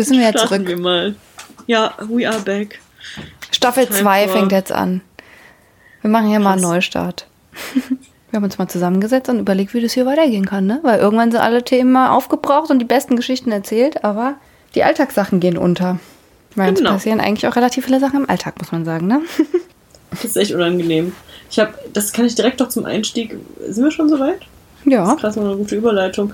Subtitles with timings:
[0.00, 0.66] Wir sind Starten zurück.
[0.68, 1.14] wir mal.
[1.66, 2.80] Ja, we are back.
[3.50, 5.02] Staffel Time 2 for- fängt jetzt an.
[6.02, 6.70] Wir machen hier mal einen Krass.
[6.70, 7.26] Neustart.
[8.30, 10.78] Wir haben uns mal zusammengesetzt und überlegt, wie das hier weitergehen kann, ne?
[10.84, 14.36] Weil irgendwann sind alle Themen mal aufgebraucht und die besten Geschichten erzählt, aber
[14.76, 15.98] die Alltagssachen gehen unter.
[16.54, 16.90] Weil Genau.
[16.90, 19.20] es passieren eigentlich auch relativ viele Sachen im Alltag, muss man sagen, ne?
[20.12, 21.12] Das ist echt unangenehm.
[21.50, 23.36] Ich habe, das kann ich direkt doch zum Einstieg.
[23.68, 24.40] Sind wir schon soweit?
[24.84, 25.14] Ja.
[25.16, 26.32] Krass, mal eine gute Überleitung.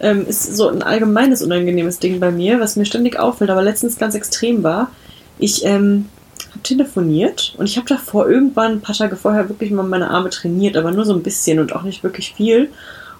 [0.00, 3.98] Ähm, ist so ein allgemeines unangenehmes Ding bei mir, was mir ständig auffällt, aber letztens
[3.98, 4.90] ganz extrem war.
[5.38, 6.06] Ich ähm,
[6.50, 10.30] habe telefoniert und ich habe davor irgendwann ein paar Tage vorher wirklich mal meine Arme
[10.30, 12.70] trainiert, aber nur so ein bisschen und auch nicht wirklich viel.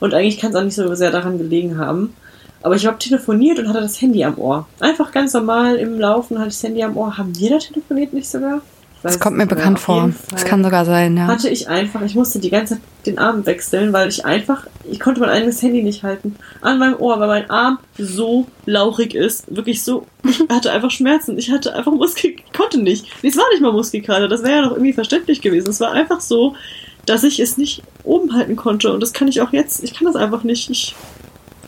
[0.00, 2.14] Und eigentlich kann es auch nicht so sehr daran gelegen haben.
[2.62, 4.66] Aber ich habe telefoniert und hatte das Handy am Ohr.
[4.80, 7.16] Einfach ganz normal im Laufen hatte ich das Handy am Ohr.
[7.16, 8.60] Haben wir da telefoniert nicht sogar?
[9.02, 9.54] Weiß Das kommt mir mehr.
[9.54, 10.10] bekannt vor.
[10.30, 11.26] Das kann sogar sein, ja.
[11.26, 14.98] hatte ich einfach, ich musste die ganze Zeit den Arm wechseln, weil ich einfach, ich
[14.98, 19.54] konnte mein eigenes Handy nicht halten an meinem Ohr, weil mein Arm so lauchig ist,
[19.54, 23.06] wirklich so, ich hatte einfach Schmerzen, ich hatte einfach Muskel, ich konnte nicht.
[23.22, 25.70] Es war nicht mal Muskelkater, das wäre ja noch irgendwie verständlich gewesen.
[25.70, 26.56] Es war einfach so,
[27.04, 30.06] dass ich es nicht oben halten konnte und das kann ich auch jetzt, ich kann
[30.06, 30.96] das einfach nicht, ich,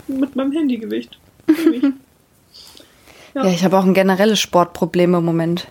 [0.08, 1.18] mit meinem Handygewicht.
[1.46, 1.92] Irgendwie.
[3.34, 5.68] Ja, ich habe auch ein generelles Sportproblem im Moment,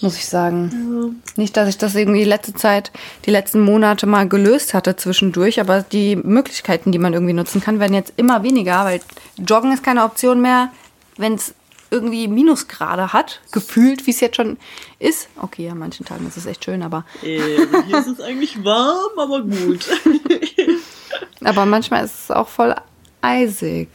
[0.00, 1.14] muss ich sagen.
[1.36, 1.42] Ja.
[1.42, 2.90] Nicht, dass ich das irgendwie die letzte Zeit,
[3.26, 7.80] die letzten Monate mal gelöst hatte zwischendurch, aber die Möglichkeiten, die man irgendwie nutzen kann,
[7.80, 9.00] werden jetzt immer weniger, weil
[9.38, 10.70] Joggen ist keine Option mehr,
[11.16, 11.54] wenn es
[11.90, 14.56] irgendwie Minusgrade hat, gefühlt, wie es jetzt schon
[14.98, 15.28] ist.
[15.40, 18.64] Okay, an manchen Tagen ist es echt schön, aber, Äh, also hier ist es eigentlich
[18.64, 19.86] warm, aber gut.
[21.44, 22.74] aber manchmal ist es auch voll
[23.22, 23.88] eisig.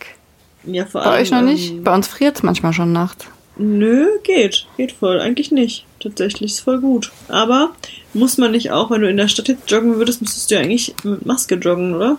[0.64, 1.72] ja, vor Bei allem, euch noch nicht?
[1.72, 3.26] ähm, Bei uns friert es manchmal schon nachts.
[3.58, 4.66] Nö, geht.
[4.78, 5.20] Geht voll.
[5.20, 5.86] Eigentlich nicht.
[6.00, 7.12] Tatsächlich ist voll gut.
[7.28, 7.72] Aber
[8.14, 10.62] muss man nicht auch, wenn du in der Stadt jetzt joggen würdest, müsstest du ja
[10.62, 12.18] eigentlich mit Maske joggen, oder?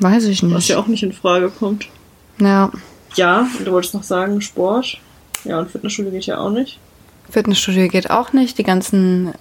[0.00, 0.68] Weiß ich Was nicht.
[0.70, 1.86] ja auch nicht in Frage kommt.
[2.40, 2.70] Ja,
[3.14, 4.98] Ja, du wolltest noch sagen, Sport.
[5.44, 6.78] Ja, und Fitnessstudio geht ja auch nicht.
[7.30, 8.58] Fitnessstudio geht auch nicht.
[8.58, 9.32] Die ganzen,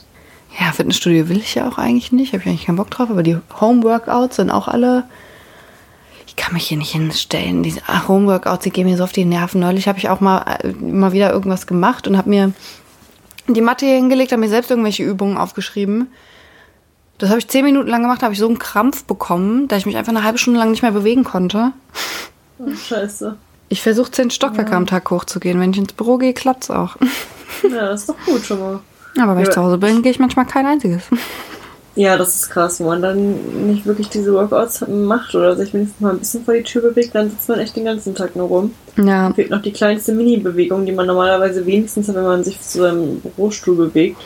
[0.60, 2.34] ja, Fitnessstudio will ich ja auch eigentlich nicht.
[2.34, 3.10] Habe ich eigentlich keinen Bock drauf.
[3.10, 5.06] Aber die Homeworkouts sind auch alle.
[6.28, 7.64] Ich kann mich hier nicht hinstellen.
[7.64, 9.62] Diese Homeworkouts, die gehen mir so auf die Nerven.
[9.62, 12.54] Neulich habe ich auch mal, äh, mal wieder irgendwas gemacht und habe mir
[13.48, 16.08] die Matte hier hingelegt, habe mir selbst irgendwelche Übungen aufgeschrieben.
[17.18, 19.86] Das habe ich zehn Minuten lang gemacht, habe ich so einen Krampf bekommen, dass ich
[19.86, 21.72] mich einfach eine halbe Stunde lang nicht mehr bewegen konnte.
[22.60, 23.36] Oh, scheiße.
[23.70, 25.60] Ich versuche zehn Stockwerke am Tag hochzugehen.
[25.60, 26.96] Wenn ich ins Büro gehe, klappt's auch.
[27.64, 28.80] Ja, das ist doch gut schon mal.
[29.20, 29.54] Aber wenn ich Ja.
[29.54, 31.04] zu Hause bin, gehe ich manchmal kein einziges.
[31.96, 36.02] Ja, das ist krass, wenn man dann nicht wirklich diese Workouts macht oder sich wenigstens
[36.02, 38.48] mal ein bisschen vor die Tür bewegt, dann sitzt man echt den ganzen Tag nur
[38.48, 38.74] rum.
[38.98, 42.80] Ja, fehlt noch die kleinste Mini-Bewegung, die man normalerweise wenigstens hat, wenn man sich zu
[42.80, 44.22] seinem Bürostuhl bewegt.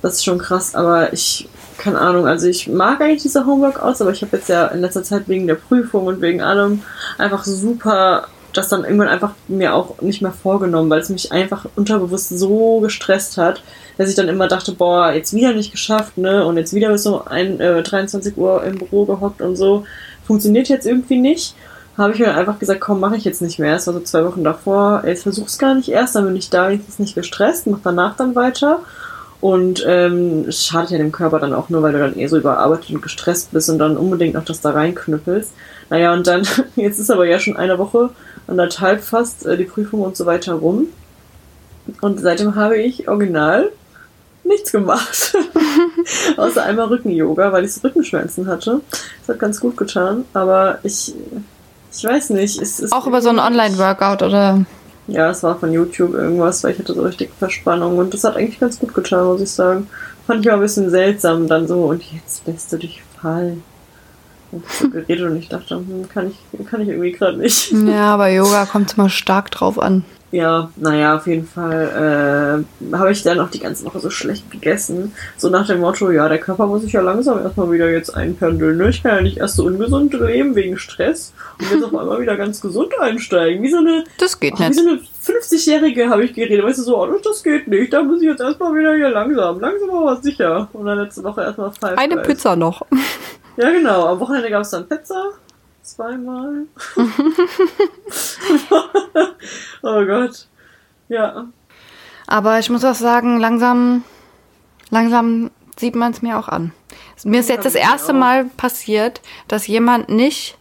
[0.00, 4.12] Das ist schon krass, aber ich, keine Ahnung, also ich mag eigentlich diese Homeworkouts, aber
[4.12, 6.82] ich habe jetzt ja in letzter Zeit wegen der Prüfung und wegen allem
[7.18, 11.66] einfach super das dann irgendwann einfach mir auch nicht mehr vorgenommen, weil es mich einfach
[11.76, 13.62] unterbewusst so gestresst hat,
[13.96, 17.02] dass ich dann immer dachte, boah, jetzt wieder nicht geschafft, ne, und jetzt wieder bis
[17.02, 19.84] so ein, äh, 23 Uhr im Büro gehockt und so.
[20.26, 21.54] Funktioniert jetzt irgendwie nicht
[21.96, 23.76] habe ich mir dann einfach gesagt, komm, mache ich jetzt nicht mehr.
[23.76, 25.02] Es war so zwei Wochen davor.
[25.06, 28.34] Jetzt versuch's gar nicht erst, dann bin ich da wenigstens nicht gestresst, mach danach dann
[28.34, 28.80] weiter.
[29.40, 32.38] Und ähm, es schadet ja dem Körper dann auch nur, weil du dann eh so
[32.38, 35.52] überarbeitet und gestresst bist und dann unbedingt noch das da reinknüppelst.
[35.90, 36.46] Naja, und dann,
[36.76, 38.10] jetzt ist aber ja schon eine Woche,
[38.46, 40.86] anderthalb fast, äh, die Prüfung und so weiter rum.
[42.00, 43.70] Und seitdem habe ich original
[44.44, 45.36] nichts gemacht.
[46.36, 48.80] Außer einmal Rücken-Yoga, weil ich so Rückenschmerzen hatte.
[49.20, 51.14] Das hat ganz gut getan, aber ich,
[51.92, 52.60] ich weiß nicht.
[52.60, 54.64] Es ist auch über so ein Online-Workout oder.
[55.06, 58.36] Ja, es war von YouTube irgendwas, weil ich hatte so richtig Verspannung und das hat
[58.36, 59.88] eigentlich ganz gut getan, muss ich sagen.
[60.26, 63.62] Fand ich auch ein bisschen seltsam dann so und jetzt lässt du dich fallen.
[64.50, 67.72] Und ich so geredet und ich dachte, hm, kann ich, kann ich irgendwie gerade nicht.
[67.72, 70.04] Ja, aber Yoga kommt immer stark drauf an.
[70.34, 74.50] Ja, naja, auf jeden Fall äh, habe ich dann auch die ganze Woche so schlecht
[74.50, 75.12] gegessen.
[75.36, 78.78] So nach dem Motto, ja, der Körper muss sich ja langsam erstmal wieder jetzt einpendeln.
[78.78, 78.88] Ne?
[78.88, 82.36] Ich kann ja nicht erst so ungesund leben wegen Stress und jetzt auf einmal wieder
[82.36, 83.62] ganz gesund einsteigen.
[83.62, 84.74] Wie so eine, Das geht ach, wie nicht.
[84.74, 84.98] so eine
[85.38, 86.64] 50-Jährige habe ich geredet.
[86.64, 87.92] Weißt du, so, oh, das geht nicht.
[87.92, 89.60] Da muss ich jetzt erstmal wieder hier langsam.
[89.60, 90.66] Langsam aber sicher.
[90.72, 92.26] Und dann letzte Woche erstmal Five Eine Guys.
[92.26, 92.84] Pizza noch.
[93.56, 94.06] Ja, genau.
[94.06, 95.26] Am Wochenende gab es dann Pizza.
[95.80, 96.64] Zweimal.
[99.84, 100.48] oh Gott.
[101.08, 101.46] Ja.
[102.26, 104.04] Aber ich muss auch sagen, langsam,
[104.90, 106.72] langsam sieht man es mir auch an.
[107.24, 108.12] Mir ist jetzt das erste.
[108.12, 110.58] Mal passiert, dass jemand nicht,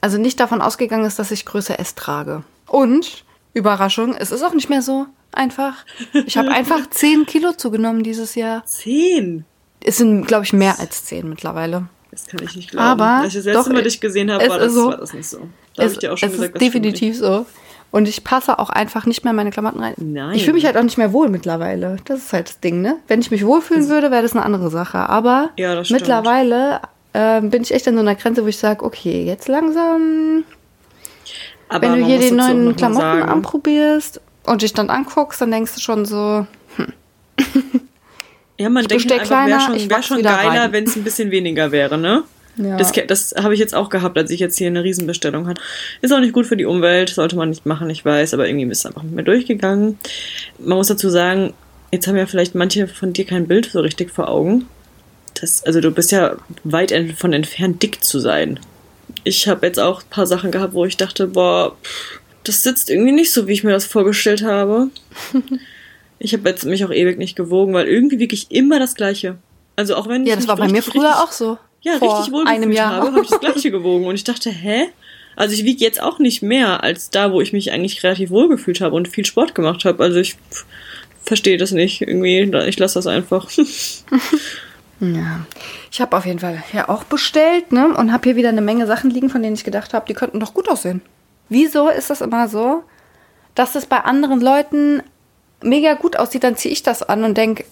[0.00, 2.44] also nicht davon ausgegangen ist, dass ich Größe S trage.
[2.66, 3.24] Und,
[3.54, 5.84] Überraschung, es ist auch nicht mehr so einfach.
[6.26, 8.64] Ich habe einfach 10 Kilo zugenommen dieses Jahr.
[8.64, 9.44] Zehn.
[9.84, 11.88] Es sind, glaube ich, mehr als 10 mittlerweile.
[12.10, 12.86] Das kann ich nicht glauben.
[12.86, 14.86] Aber Als ich das letzte doch, Mal dich gesehen habe, war ist das, so.
[14.88, 15.48] war das nicht so.
[15.74, 17.46] Da habe ich dir auch schon es gesagt, ist definitiv so.
[17.92, 19.94] Und ich passe auch einfach nicht mehr in meine Klamotten rein.
[19.98, 20.34] Nein.
[20.34, 21.98] Ich fühle mich halt auch nicht mehr wohl mittlerweile.
[22.06, 22.96] Das ist halt das Ding, ne?
[23.06, 24.98] Wenn ich mich wohlfühlen würde, wäre das eine andere Sache.
[24.98, 26.80] Aber Ja, mittlerweile
[27.12, 30.44] ähm, bin ich echt an so einer Grenze, wo ich sage, okay, jetzt langsam,
[31.68, 35.74] Aber wenn du hier die neuen Klamotten sagen, anprobierst und dich dann anguckst, dann denkst
[35.74, 36.46] du schon so,
[38.58, 41.30] Ja, man denkt bestell einfach, wäre schon, ich wär schon geiler, wenn es ein bisschen
[41.30, 42.22] weniger wäre, ne?
[42.56, 42.76] Ja.
[42.76, 45.62] Das, das habe ich jetzt auch gehabt, als ich jetzt hier eine Riesenbestellung hatte.
[46.02, 48.70] Ist auch nicht gut für die Umwelt, sollte man nicht machen, ich weiß, aber irgendwie
[48.70, 49.98] ist es einfach mit mir durchgegangen.
[50.58, 51.54] Man muss dazu sagen,
[51.90, 54.66] jetzt haben ja vielleicht manche von dir kein Bild so richtig vor Augen.
[55.40, 58.60] Das, also du bist ja weit von entfernt, dick zu sein.
[59.24, 61.76] Ich habe jetzt auch ein paar Sachen gehabt, wo ich dachte, boah,
[62.44, 64.88] das sitzt irgendwie nicht so, wie ich mir das vorgestellt habe.
[66.18, 69.36] ich habe jetzt mich auch ewig nicht gewogen, weil irgendwie wirklich immer das Gleiche.
[69.76, 71.58] Also auch wenn ja, das war bei mir früher auch so.
[71.82, 72.96] Ja, Vor richtig wohl einem Jahr.
[72.96, 74.06] habe, habe ich das gleiche gewogen.
[74.06, 74.88] Und ich dachte, hä?
[75.36, 78.48] Also ich wiege jetzt auch nicht mehr als da, wo ich mich eigentlich relativ wohl
[78.48, 80.02] gefühlt habe und viel Sport gemacht habe.
[80.02, 80.36] Also ich
[81.22, 82.40] verstehe das nicht irgendwie.
[82.68, 83.48] Ich lasse das einfach.
[85.02, 85.46] Ja.
[85.90, 87.88] Ich habe auf jeden Fall ja auch bestellt, ne?
[87.88, 90.38] Und habe hier wieder eine Menge Sachen liegen, von denen ich gedacht habe, die könnten
[90.38, 91.02] doch gut aussehen.
[91.48, 92.84] Wieso ist das immer so,
[93.56, 95.02] dass es bei anderen Leuten
[95.60, 97.64] mega gut aussieht, dann ziehe ich das an und denke,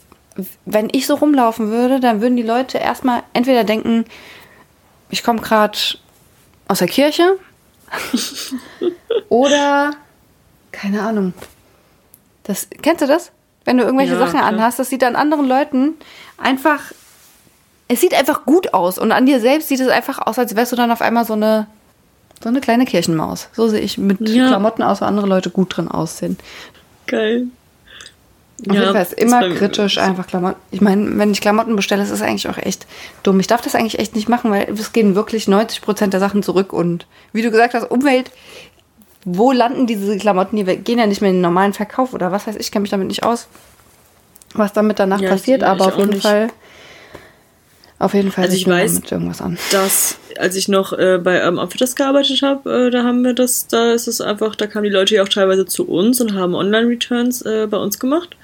[0.65, 4.05] wenn ich so rumlaufen würde, dann würden die Leute erstmal entweder denken,
[5.11, 5.79] ich komme gerade
[6.69, 7.37] aus der Kirche
[9.29, 9.93] oder
[10.73, 11.33] keine Ahnung.
[12.45, 13.33] Das kennst du das?
[13.65, 14.45] Wenn du irgendwelche Ja, Sachen klar.
[14.45, 15.95] anhast, das sieht an anderen Leuten
[16.39, 16.81] einfach
[17.89, 20.71] es sieht einfach gut aus und an dir selbst sieht es einfach aus, als wärst
[20.71, 21.67] du dann auf einmal so eine
[22.43, 23.49] so eine kleine Kirchenmaus.
[23.53, 24.47] So sehe ich mit Ja.
[24.47, 26.39] Klamotten aus, wo andere Leute gut drin aussehen.
[27.07, 27.49] Geil.
[28.69, 30.57] Auf jeden Fall ist immer bei- kritisch einfach Klamotten.
[30.71, 32.87] Ich meine, wenn ich Klamotten bestelle, ist das eigentlich auch echt
[33.23, 33.41] dumm.
[33.41, 36.43] Ich darf das eigentlich echt nicht machen, weil es gehen wirklich 90 Prozent der Sachen
[36.43, 38.31] zurück und wie du gesagt hast, Umwelt.
[39.25, 40.57] Wo landen diese Klamotten?
[40.57, 42.91] Die gehen ja nicht mehr in den normalen Verkauf oder was heißt ich, kenne mich
[42.91, 43.49] damit nicht aus,
[44.55, 46.23] was damit danach Ja, passiert, aber auf jeden nicht.
[46.23, 46.49] Fall.
[47.99, 49.59] Auf jeden Fall Also ich weiß- damit irgendwas an.
[49.73, 53.67] dass als ich noch äh, bei ähm, Outfitters gearbeitet habe, äh, da haben wir das,
[53.67, 56.55] da ist es einfach, da kamen die Leute ja auch teilweise zu uns und haben
[56.55, 58.37] Online-Returns äh, bei uns gemacht.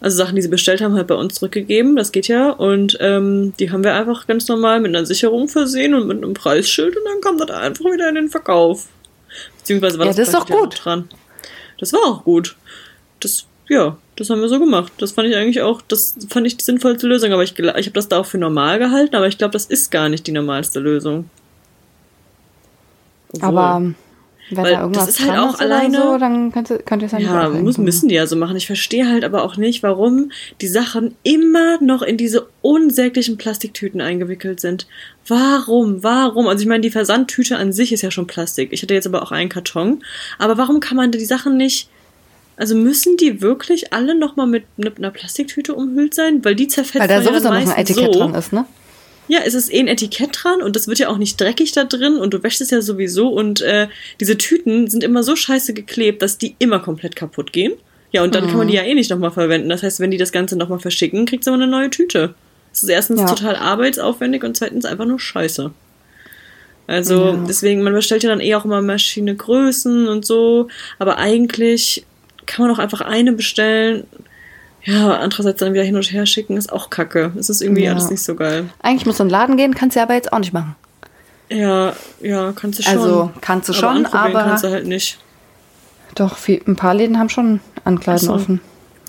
[0.00, 1.96] Also Sachen, die sie bestellt haben, halt bei uns zurückgegeben.
[1.96, 2.50] Das geht ja.
[2.50, 6.34] Und ähm, die haben wir einfach ganz normal mit einer Sicherung versehen und mit einem
[6.34, 8.86] Preisschild und dann kam das einfach wieder in den Verkauf.
[9.58, 10.80] Beziehungsweise war Ja, das, das ist doch gut.
[10.84, 11.08] dran.
[11.78, 12.56] Das war auch gut.
[13.20, 14.92] Das, ja, das haben wir so gemacht.
[14.98, 17.32] Das fand ich eigentlich auch, das fand ich die sinnvollste Lösung.
[17.32, 19.90] Aber ich, ich habe das da auch für normal gehalten, aber ich glaube, das ist
[19.90, 21.28] gar nicht die normalste Lösung.
[23.32, 23.94] Obwohl- Aber ähm,
[24.50, 27.06] wenn Weil da irgendwas das ist halt auch alleine- so, dann könnt ihr, könnt ihr
[27.06, 27.64] es ja nicht ja, aufhängen.
[27.64, 28.56] muss, müssen die ja so machen.
[28.56, 30.30] Ich verstehe halt aber auch nicht, warum
[30.60, 34.86] die Sachen immer noch in diese unsäglichen Plastiktüten eingewickelt sind.
[35.26, 36.02] Warum?
[36.02, 36.46] Warum?
[36.46, 38.68] Also ich meine, die Versandtüte an sich ist ja schon Plastik.
[38.72, 40.04] Ich hatte jetzt aber auch einen Karton.
[40.38, 41.88] Aber warum kann man die Sachen nicht...
[42.56, 46.44] Also müssen die wirklich alle nochmal mit ne- einer Plastiktüte umhüllt sein?
[46.44, 48.20] Weil die zerfetzt Weil da ja sowieso dann noch ein Etikett so.
[48.20, 48.64] dran ist, ne?
[49.26, 51.84] Ja, es ist eh ein Etikett dran und das wird ja auch nicht dreckig da
[51.84, 53.88] drin und du wäschst es ja sowieso und äh,
[54.20, 57.72] diese Tüten sind immer so scheiße geklebt, dass die immer komplett kaputt gehen.
[58.12, 58.58] Ja, und dann kann Mhm.
[58.58, 59.70] man die ja eh nicht nochmal verwenden.
[59.70, 62.34] Das heißt, wenn die das Ganze nochmal verschicken, kriegst du immer eine neue Tüte.
[62.70, 63.26] Das ist erstens Ja.
[63.26, 65.70] total arbeitsaufwendig und zweitens einfach nur scheiße.
[66.86, 67.44] Also Ja.
[67.48, 70.68] deswegen, man bestellt ja dann eh auch immer verschiedene Größen und so,
[70.98, 72.04] aber eigentlich
[72.46, 74.04] kann man auch einfach eine bestellen.
[74.84, 77.32] Ja, andererseits dann wieder hin und her schicken, ist auch kacke.
[77.38, 77.92] Es ist irgendwie Ja.
[77.92, 78.66] alles nicht so geil.
[78.82, 80.76] Eigentlich musst du in den Laden gehen, kannst du aber jetzt auch nicht machen.
[81.50, 82.92] Ja, ja, kannst du schon.
[82.98, 85.18] Also, kannst du schon, anprobieren aber- kannst du halt nicht.
[86.14, 88.32] Doch, viel, ein paar Läden haben schon Ankleiden so.
[88.34, 88.60] offen.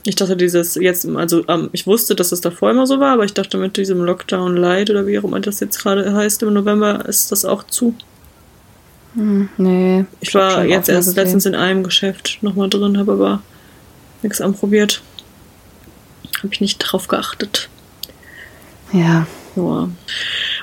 [0.07, 3.25] Ich dachte, dieses jetzt, also ähm, ich wusste, dass es davor immer so war, aber
[3.25, 6.53] ich dachte, mit diesem Lockdown Light oder wie auch immer das jetzt gerade heißt im
[6.53, 7.95] November, ist das auch zu.
[9.15, 10.05] Hm, nee.
[10.21, 11.23] Ich hab war jetzt erst gesehen.
[11.23, 13.41] letztens in einem Geschäft nochmal drin, habe aber
[14.21, 15.01] nichts anprobiert.
[16.37, 17.69] Habe ich nicht drauf geachtet.
[18.91, 19.25] Ja.
[19.55, 19.89] Ja.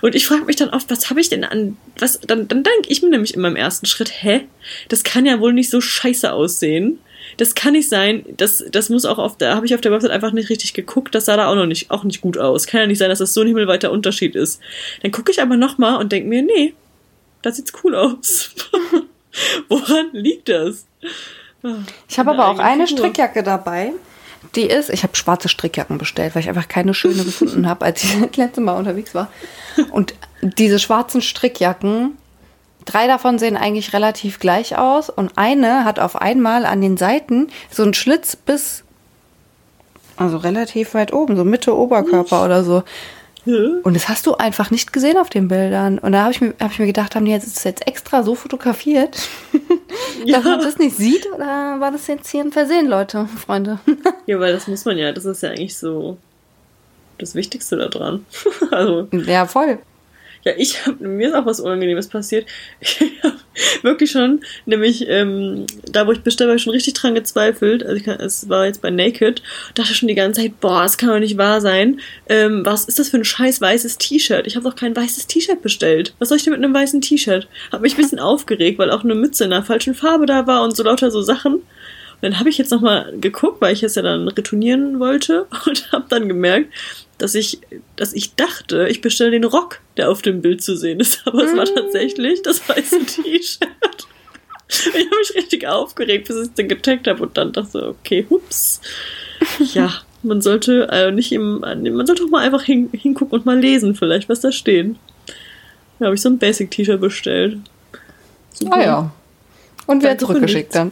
[0.02, 2.88] Und ich frage mich dann oft, was habe ich denn an, was, dann, dann denke
[2.88, 4.42] ich mir nämlich in meinem ersten Schritt, hä,
[4.88, 6.98] das kann ja wohl nicht so scheiße aussehen.
[7.38, 10.10] Das kann nicht sein, das, das muss auch auf, da habe ich auf der Website
[10.10, 12.66] einfach nicht richtig geguckt, das sah da auch noch nicht, auch nicht gut aus.
[12.66, 14.60] Kann ja nicht sein, dass das so ein himmelweiter Unterschied ist.
[15.02, 16.74] Dann gucke ich aber nochmal und denke mir, nee,
[17.42, 18.50] das sieht's cool aus.
[19.68, 20.86] Woran liegt das?
[22.08, 23.04] Ich habe aber auch eine Figur.
[23.04, 23.92] Strickjacke dabei.
[24.56, 28.02] Die ist, ich habe schwarze Strickjacken bestellt, weil ich einfach keine schöne gefunden habe, als
[28.02, 29.30] ich das letzte Mal unterwegs war.
[29.92, 32.18] Und diese schwarzen Strickjacken,
[32.84, 37.48] drei davon sehen eigentlich relativ gleich aus und eine hat auf einmal an den Seiten
[37.70, 38.82] so einen Schlitz bis,
[40.16, 42.82] also relativ weit oben, so Mitte Oberkörper oder so.
[43.44, 45.98] Und das hast du einfach nicht gesehen auf den Bildern.
[45.98, 47.86] Und da habe ich, mir- hab ich mir gedacht, haben die jetzt, ist das jetzt
[47.88, 49.18] extra so fotografiert,
[50.24, 50.36] Ja.
[50.36, 53.80] Dass man das nicht sieht oder war das jetzt hier ein Versehen, Leute, Freunde?
[54.26, 56.16] Ja, weil das muss man ja, das ist ja eigentlich so
[57.18, 58.24] das Wichtigste daran.
[58.70, 59.78] also, Ja, voll.
[60.44, 62.46] ja, ich hab, mir ist auch was Unangenehmes passiert.
[62.80, 63.32] Ich hab
[63.82, 67.82] wirklich schon, nämlich ähm, da, wo ich bestellt habe, ich schon richtig dran gezweifelt.
[67.82, 69.42] Also ich kann, es war jetzt bei Naked,
[69.74, 72.00] dachte schon die ganze Zeit, boah, das kann doch nicht wahr sein.
[72.28, 74.46] Ähm, was ist das für ein scheiß weißes T-Shirt?
[74.46, 76.14] Ich habe doch kein weißes T-Shirt bestellt.
[76.18, 77.48] Was soll ich denn mit einem weißen T-Shirt?
[77.70, 80.62] Hab mich ein bisschen aufgeregt, weil auch eine Mütze in der falschen Farbe da war
[80.62, 81.54] und so lauter so Sachen.
[82.22, 85.90] Und dann habe ich jetzt nochmal geguckt, weil ich es ja dann retournieren wollte und
[85.92, 86.72] habe dann gemerkt,
[87.22, 87.60] dass ich,
[87.94, 91.22] dass ich dachte, ich bestelle den Rock, der auf dem Bild zu sehen ist.
[91.26, 94.08] Aber es war tatsächlich das weiße T-Shirt.
[94.68, 98.26] Ich habe mich richtig aufgeregt, bis ich es dann getaggt habe und dann dachte, okay,
[98.28, 98.80] hups.
[99.72, 99.92] Ja,
[100.24, 103.94] man sollte äh, nicht im, man sollte auch mal einfach hin, hingucken und mal lesen,
[103.94, 104.96] vielleicht, was da steht.
[106.00, 107.58] Da habe ich so ein Basic-T-Shirt bestellt.
[108.52, 108.76] Super.
[108.76, 109.14] Ah ja.
[109.86, 110.90] Und wer zurückgeschickt dann?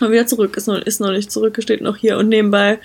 [0.00, 2.18] Und wieder zurück, ist noch, ist noch nicht zurück, steht noch hier.
[2.18, 2.78] Und nebenbei,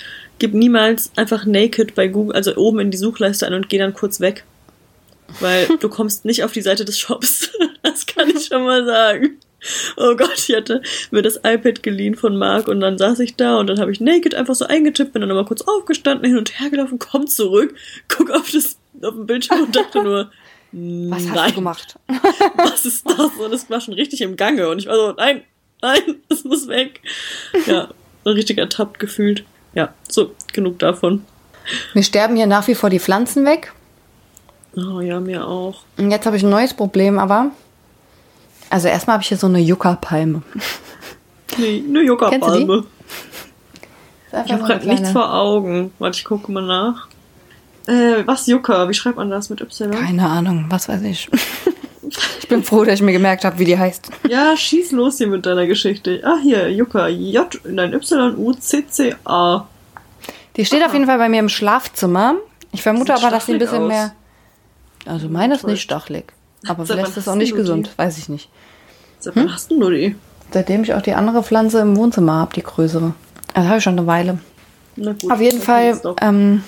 [0.44, 3.94] gib niemals einfach Naked bei Google, also oben in die Suchleiste ein und geh dann
[3.94, 4.44] kurz weg.
[5.40, 7.50] Weil du kommst nicht auf die Seite des Shops.
[7.82, 9.38] Das kann ich schon mal sagen.
[9.98, 10.82] Oh Gott, ich hatte
[11.12, 14.00] mir das iPad geliehen von Marc und dann saß ich da und dann habe ich
[14.00, 17.76] Naked einfach so eingetippt, bin dann nochmal kurz aufgestanden, hin und her gelaufen, komm zurück,
[18.08, 20.32] guck auf, das, auf den Bildschirm und dachte nur,
[20.72, 22.00] Was hast nein, du gemacht?
[22.56, 23.32] was ist das?
[23.38, 24.70] Und es war schon richtig im Gange.
[24.70, 25.44] Und ich war so, nein,
[25.82, 27.02] nein, es muss weg.
[27.68, 27.90] Ja,
[28.26, 29.44] richtig ertappt gefühlt.
[29.74, 31.26] Ja, so, genug davon.
[31.94, 33.74] Mir sterben hier nach wie vor die Pflanzen weg.
[34.76, 35.82] Oh ja, mir auch.
[35.98, 37.52] Und jetzt habe ich ein neues Problem, aber.
[38.70, 40.42] Also erstmal habe ich hier so eine Yucca-Palme.
[41.58, 42.86] Nee, eine Yucca-Palme.
[44.32, 45.92] Einfach Ich habe gerade nichts vor Augen.
[46.00, 47.08] Warte, ich gucke mal nach.
[47.88, 48.90] Äh, was Yucca?
[48.90, 49.92] Wie schreibt man das mit Y?
[49.92, 51.30] Keine Ahnung, was weiß ich.
[52.40, 54.10] Ich bin froh, dass ich mir gemerkt habe, wie die heißt.
[54.30, 56.22] Ja, schieß los hier mit deiner Geschichte.
[56.24, 57.08] Ah, hier, Yucca.
[57.08, 59.68] J, nein, Y-U-C-C-A.
[60.56, 62.36] Die steht auf jeden Fall bei mir im Schlafzimmer.
[62.72, 63.88] Ich vermute aber, dass sie ein bisschen aus.
[63.88, 64.14] mehr.
[65.06, 66.34] Also meine ist nicht stachelig.
[66.68, 67.98] Aber Seit vielleicht ist es auch nicht gesund, die?
[67.98, 68.50] weiß ich nicht.
[69.20, 70.16] Seit wann hast du die?
[70.52, 73.14] Seitdem ich auch die andere Pflanze im Wohnzimmer habe, die größere.
[73.54, 74.40] Also habe ich schon eine Weile.
[74.96, 76.64] Gut, Auf jeden Fall ähm,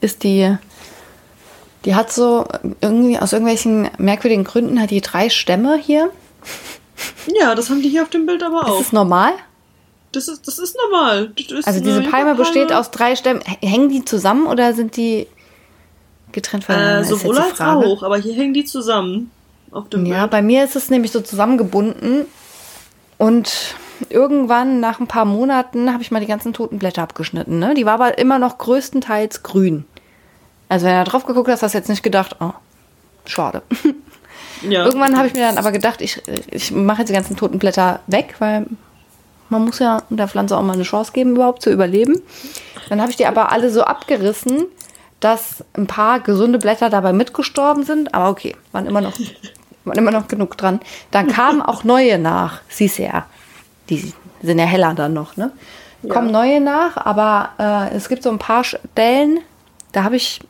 [0.00, 0.56] ist die,
[1.86, 2.44] die hat so
[2.82, 6.10] irgendwie aus irgendwelchen merkwürdigen Gründen hat die drei Stämme hier.
[7.40, 8.78] Ja, das haben die hier auf dem Bild aber Ist auch.
[8.78, 9.32] das normal?
[10.12, 11.32] Das ist, das ist normal.
[11.36, 13.40] Das ist Also diese Palme besteht aus drei Stämmen.
[13.62, 15.26] Hängen die zusammen oder sind die
[16.32, 16.98] getrennt voneinander?
[16.98, 19.30] Äh, ist jetzt sowohl als auch, aber hier hängen die zusammen.
[19.70, 20.30] Auf dem Ja, Bild.
[20.30, 22.24] bei mir ist es nämlich so zusammengebunden
[23.18, 23.74] und
[24.08, 27.58] irgendwann nach ein paar Monaten habe ich mal die ganzen toten Blätter abgeschnitten.
[27.58, 27.74] Ne?
[27.74, 29.84] Die war aber immer noch größtenteils grün.
[30.68, 32.52] Also wenn du da drauf geguckt hast, hast du jetzt nicht gedacht, oh,
[33.24, 33.62] schade.
[34.62, 34.86] Ja.
[34.86, 38.00] Irgendwann habe ich mir dann aber gedacht, ich, ich mache jetzt die ganzen toten Blätter
[38.06, 38.66] weg, weil
[39.48, 42.22] man muss ja der Pflanze auch mal eine Chance geben, überhaupt zu überleben.
[42.88, 44.64] Dann habe ich die aber alle so abgerissen,
[45.20, 48.14] dass ein paar gesunde Blätter dabei mitgestorben sind.
[48.14, 49.12] Aber okay, waren immer noch,
[49.84, 50.80] waren immer noch genug dran.
[51.10, 52.60] Dann kamen auch neue nach.
[52.68, 53.26] Siehst du ja,
[53.88, 55.36] die sind ja heller dann noch.
[55.36, 55.52] Ne?
[56.08, 59.40] Kommen neue nach, aber äh, es gibt so ein paar Stellen,
[59.92, 60.40] da habe ich,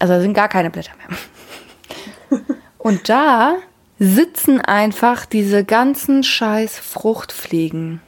[0.00, 2.40] also da sind gar keine Blätter mehr.
[2.78, 3.56] Und da
[3.98, 8.00] sitzen einfach diese ganzen scheiß Fruchtfliegen.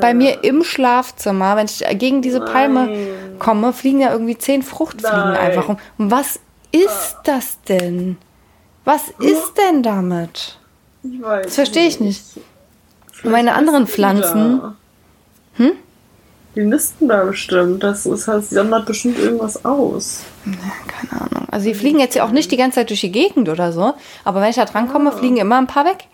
[0.00, 3.06] Bei mir im Schlafzimmer, wenn ich gegen diese Palme
[3.38, 5.36] komme, fliegen da irgendwie zehn Fruchtfliegen Nein.
[5.36, 5.78] einfach rum.
[5.98, 8.16] Und was ist das denn?
[8.84, 10.58] Was ist denn damit?
[11.02, 12.22] Ich weiß Das verstehe ich nicht.
[13.12, 14.60] Vielleicht Und meine anderen Pflanzen.
[15.54, 15.72] Hm?
[16.54, 17.82] Die nisten da bestimmt.
[17.82, 20.22] Das ist halt, die sondert bestimmt irgendwas aus.
[20.44, 21.48] Keine Ahnung.
[21.50, 23.94] Also die fliegen jetzt ja auch nicht die ganze Zeit durch die Gegend oder so.
[24.24, 26.04] Aber wenn ich da dran komme, fliegen immer ein paar weg.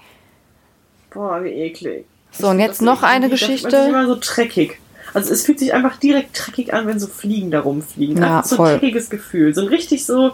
[1.12, 2.04] Boah, wie eklig.
[2.30, 3.76] So, und Das jetzt noch eine das- Das Geschichte.
[3.76, 4.78] ist immer so dreckig.
[5.14, 8.18] Also es fühlt sich einfach direkt dreckig an, wenn so Fliegen da rumfliegen.
[8.18, 8.68] Ja, Einfach so voll.
[8.68, 9.54] ein dreckiges Gefühl.
[9.54, 10.32] So ein richtig so,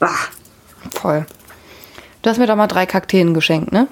[0.00, 0.10] bah.
[0.90, 1.24] Voll.
[2.22, 3.86] Du hast mir doch mal drei Kakteen geschenkt, ne?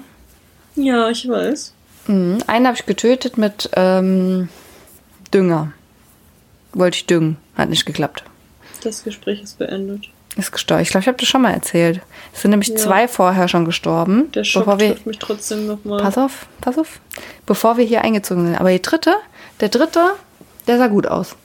[0.75, 1.73] Ja, ich weiß.
[2.07, 2.39] Mhm.
[2.47, 4.49] Einen habe ich getötet mit ähm,
[5.35, 5.73] Dünger.
[6.73, 7.37] Wollte ich düngen.
[7.55, 8.23] Hat nicht geklappt.
[8.83, 10.05] Das Gespräch ist beendet.
[10.37, 10.81] Ist gestorben.
[10.83, 12.01] Ich glaube, ich habe das schon mal erzählt.
[12.33, 12.75] Es sind nämlich Ja.
[12.77, 14.31] zwei vorher schon gestorben.
[14.31, 16.01] Der Schock bevor wir, mich trotzdem nochmal.
[16.01, 16.99] pass auf, pass auf.
[17.45, 18.55] Bevor wir hier eingezogen sind.
[18.59, 19.15] Aber die dritte,
[19.59, 20.11] der dritte,
[20.67, 21.35] der sah gut aus.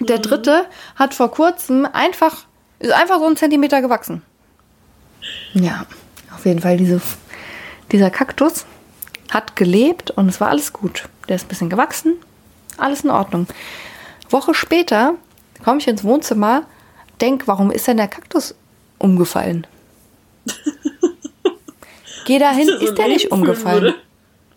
[0.00, 2.44] Der dritte hat vor kurzem einfach,
[2.78, 4.22] ist einfach so einen Zentimeter gewachsen.
[5.54, 5.86] Ja,
[6.34, 7.00] auf jeden Fall diese,
[7.92, 8.66] dieser Kaktus
[9.30, 11.04] hat gelebt und es war alles gut.
[11.28, 12.14] Der ist ein bisschen gewachsen,
[12.78, 13.46] alles in Ordnung.
[14.30, 15.14] Woche später
[15.64, 16.64] komme ich ins Wohnzimmer,
[17.20, 18.54] denk, warum ist denn der Kaktus
[18.98, 19.66] umgefallen?
[22.26, 23.82] Geh dahin, so ist der nicht umgefallen.
[23.82, 23.94] würde.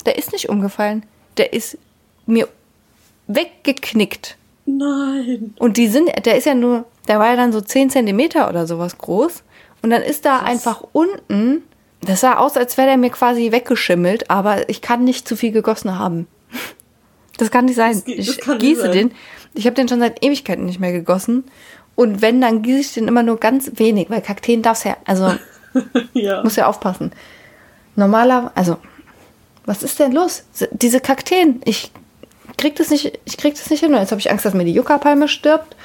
[0.05, 1.05] der ist nicht umgefallen.
[1.37, 1.77] Der ist
[2.25, 2.47] mir
[3.27, 4.37] weggeknickt.
[4.65, 5.53] Nein.
[5.59, 8.67] Und die sind, der ist ja nur, der war ja dann so 10 Zentimeter oder
[8.67, 9.43] sowas groß.
[9.81, 11.63] Und dann ist da einfach unten,
[12.01, 15.51] das sah aus, als wäre der mir quasi weggeschimmelt, aber ich kann nicht zu viel
[15.51, 16.27] gegossen haben.
[17.37, 17.93] Das kann nicht sein.
[17.93, 18.91] Das das ich gieße sein.
[18.91, 19.11] den.
[19.53, 21.43] Ich habe den schon seit Ewigkeiten nicht mehr gegossen.
[21.95, 25.33] Und wenn, dann gieße ich den immer nur ganz wenig, weil Kakteen darf's ja, also
[26.13, 26.43] Ja.
[26.43, 27.11] muss ja aufpassen.
[27.95, 28.77] Normaler, also,
[29.65, 30.43] was ist denn los?
[30.71, 31.91] Diese Kakteen, ich
[32.57, 33.93] krieg das nicht, ich krieg das nicht hin.
[33.93, 35.75] Jetzt habe ich Angst, dass mir die Yucca-Palme stirbt.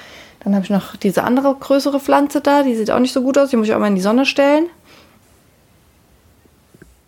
[0.45, 3.39] Dann habe ich noch diese andere größere Pflanze da, die sieht auch nicht so gut
[3.39, 4.67] aus, die muss ich auch mal in die Sonne stellen.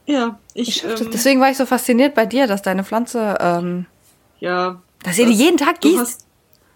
[0.07, 3.87] Ja, Ich ich, ähm, Deswegen war ich so fasziniert bei dir, dass deine Pflanze, ähm,
[4.41, 4.81] ja.
[5.03, 6.01] dass ihr die jeden Tag Du gießt.
[6.01, 6.27] hast,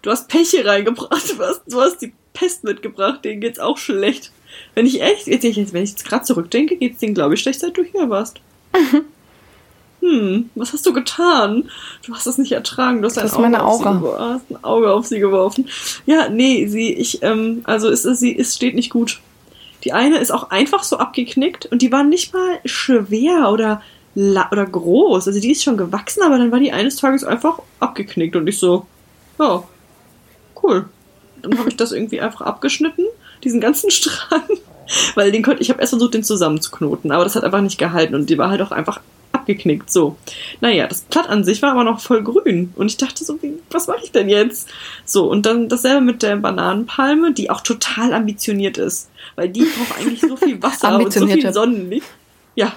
[0.01, 3.77] du hast Pech hier reingebracht, du hast, du hast die Pest mitgebracht, denen geht's auch
[3.77, 4.31] schlecht.
[4.75, 7.77] Wenn ich echt, jetzt, wenn ich jetzt gerade zurückdenke, geht's denen, glaube ich, schlecht, seit
[7.77, 8.39] du hier warst.
[10.01, 11.69] Hm, was hast du getan?
[12.05, 13.01] Du hast es nicht ertragen.
[13.01, 14.41] Du hast ein Das ist Auge meine auf sie Aura.
[14.49, 15.67] ein Auge auf sie geworfen.
[16.05, 19.19] Ja, nee, sie, ich, ähm, also es sie, es steht nicht gut.
[19.83, 23.81] Die eine ist auch einfach so abgeknickt und die war nicht mal schwer oder
[24.15, 25.27] oder groß.
[25.27, 28.59] Also die ist schon gewachsen, aber dann war die eines Tages einfach abgeknickt und ich
[28.59, 28.85] so,
[29.37, 29.63] ja,
[30.63, 30.85] cool.
[31.41, 33.05] Dann habe ich das irgendwie einfach abgeschnitten,
[33.43, 34.43] diesen ganzen Strang,
[35.15, 38.15] weil den konnte ich habe erst versucht, den zusammenzuknoten, aber das hat einfach nicht gehalten
[38.15, 38.99] und die war halt auch einfach
[39.31, 39.91] abgeknickt.
[39.91, 40.17] So,
[40.59, 43.53] naja, das Blatt an sich war aber noch voll grün und ich dachte so, wie,
[43.69, 44.69] was mache ich denn jetzt?
[45.05, 49.99] So und dann dasselbe mit der Bananenpalme, die auch total ambitioniert ist, weil die braucht
[49.99, 51.53] eigentlich so viel Wasser und so viel.
[51.53, 52.07] Sonnenlicht.
[52.55, 52.73] Ja,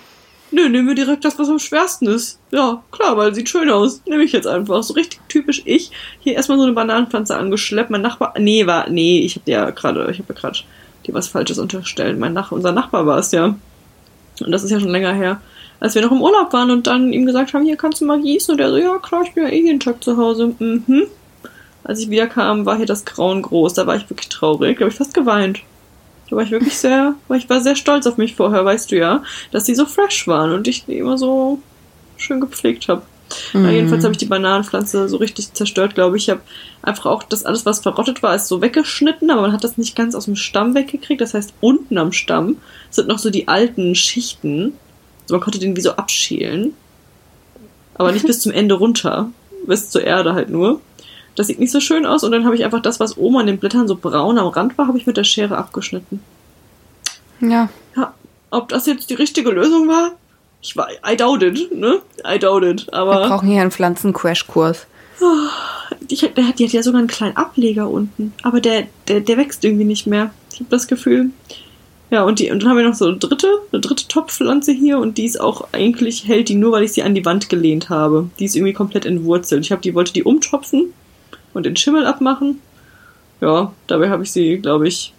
[0.52, 2.38] Nö, nehmen wir direkt das, was am schwersten ist.
[2.50, 4.02] Ja, klar, weil sieht schön aus.
[4.06, 4.82] Nehme ich jetzt einfach.
[4.82, 5.90] So richtig typisch ich.
[6.20, 7.90] Hier erstmal so eine Bananenpflanze angeschleppt.
[7.90, 8.34] Mein Nachbar.
[8.38, 8.90] Nee, war.
[8.90, 10.08] Nee, ich hab dir ja gerade.
[10.10, 10.58] Ich habe ja gerade
[11.06, 12.18] dir was Falsches unterstellt.
[12.18, 13.56] Mein Nach unser Nachbar war es ja.
[14.44, 15.40] Und das ist ja schon länger her.
[15.80, 18.20] Als wir noch im Urlaub waren und dann ihm gesagt haben, hier kannst du mal
[18.20, 18.52] gießen.
[18.52, 20.54] Und er so, ja klar, ich bin ja eh jeden Tag zu Hause.
[20.58, 21.06] Mhm.
[21.82, 23.72] Als ich wiederkam, war hier das Grauen groß.
[23.72, 24.78] Da war ich wirklich traurig.
[24.78, 25.60] Da habe ich fast geweint.
[26.32, 28.96] Da war ich wirklich sehr, weil ich war sehr stolz auf mich vorher, weißt du
[28.96, 31.58] ja, dass die so fresh waren und ich die immer so
[32.16, 33.02] schön gepflegt habe.
[33.52, 36.22] Na, jedenfalls habe ich die Bananenpflanze so richtig zerstört, glaube ich.
[36.24, 36.40] Ich habe
[36.80, 39.94] einfach auch das alles, was verrottet war, ist so weggeschnitten, aber man hat das nicht
[39.94, 41.20] ganz aus dem Stamm weggekriegt.
[41.20, 42.56] Das heißt, unten am Stamm
[42.88, 44.72] sind noch so die alten Schichten.
[45.24, 46.72] Also man konnte den wie so abschälen.
[47.96, 49.30] Aber nicht bis zum Ende runter.
[49.66, 50.80] Bis zur Erde halt nur.
[51.34, 52.24] Das sieht nicht so schön aus.
[52.24, 54.76] Und dann habe ich einfach das, was oben an den Blättern so braun am Rand
[54.78, 56.20] war, habe ich mit der Schere abgeschnitten.
[57.40, 57.68] Ja.
[57.96, 58.14] Ja,
[58.50, 60.12] ob das jetzt die richtige Lösung war?
[60.60, 62.00] Ich war, I doubt it, ne?
[62.26, 62.86] I doubt it.
[62.86, 64.86] Wir Aber brauchen hier einen Pflanzen-Crashkurs.
[66.00, 68.32] die, hat- der hat, die hat ja sogar einen kleinen Ableger unten.
[68.42, 70.30] Aber der, der, der wächst irgendwie nicht mehr.
[70.52, 71.30] Ich habe das Gefühl.
[72.10, 74.98] Ja, und, die, und dann haben wir noch so eine dritte, eine dritte Topfpflanze hier
[74.98, 77.88] und die ist auch eigentlich, hält die nur, weil ich sie an die Wand gelehnt
[77.88, 78.28] habe.
[78.38, 79.64] Die ist irgendwie komplett entwurzelt.
[79.64, 80.92] Ich habe die, wollte die umtopfen
[81.54, 82.60] und den Schimmel abmachen.
[83.40, 85.12] Ja, dabei habe ich sie, glaube ich,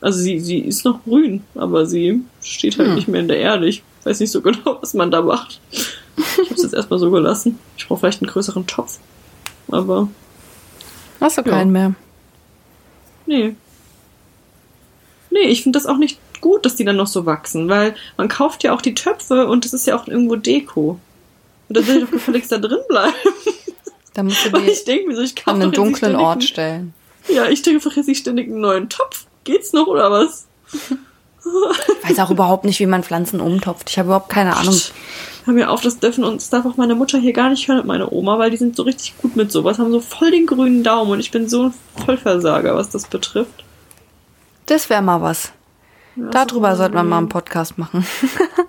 [0.00, 2.94] also sie, sie ist noch grün, aber sie steht halt Hm.
[2.94, 3.66] nicht mehr in der Erde.
[3.66, 5.60] Ich weiß nicht so genau, was man da macht.
[5.72, 7.58] Ich habe es jetzt erstmal so gelassen.
[7.76, 8.98] Ich brauche vielleicht einen größeren Topf.
[9.68, 10.08] Aber
[11.20, 11.48] Hast du Ja.
[11.50, 11.94] keinen mehr?
[13.26, 13.56] Nee.
[15.30, 18.28] Nee, ich finde das auch nicht gut, dass die dann noch so wachsen, weil man
[18.28, 21.00] kauft ja auch die Töpfe und das ist ja auch irgendwo Deko.
[21.68, 23.14] Und dann will ich doch gefälligst da drin bleiben.
[24.14, 26.94] Da musst du die ich denke mir so, ich an einen dunklen Ort einen- stellen.
[27.28, 29.26] Ja, ich denke jetzt nicht ständig einen neuen Topf.
[29.44, 30.46] Geht's noch oder was?
[30.72, 33.90] Ich weiß auch überhaupt nicht, wie man Pflanzen umtopft.
[33.90, 34.78] Ich habe überhaupt keine Ahnung.
[35.44, 37.80] Hör mir auf, das dürfen und das darf auch meine Mutter hier gar nicht hören
[37.80, 40.46] und meine Oma, weil die sind so richtig gut mit sowas, haben so voll den
[40.46, 41.74] grünen Daumen und ich bin so ein
[42.06, 43.62] Vollversager, was das betrifft.
[44.66, 45.52] Das wäre mal was.
[46.16, 48.06] Ja, Darüber so- sollten wir mal einen Podcast machen.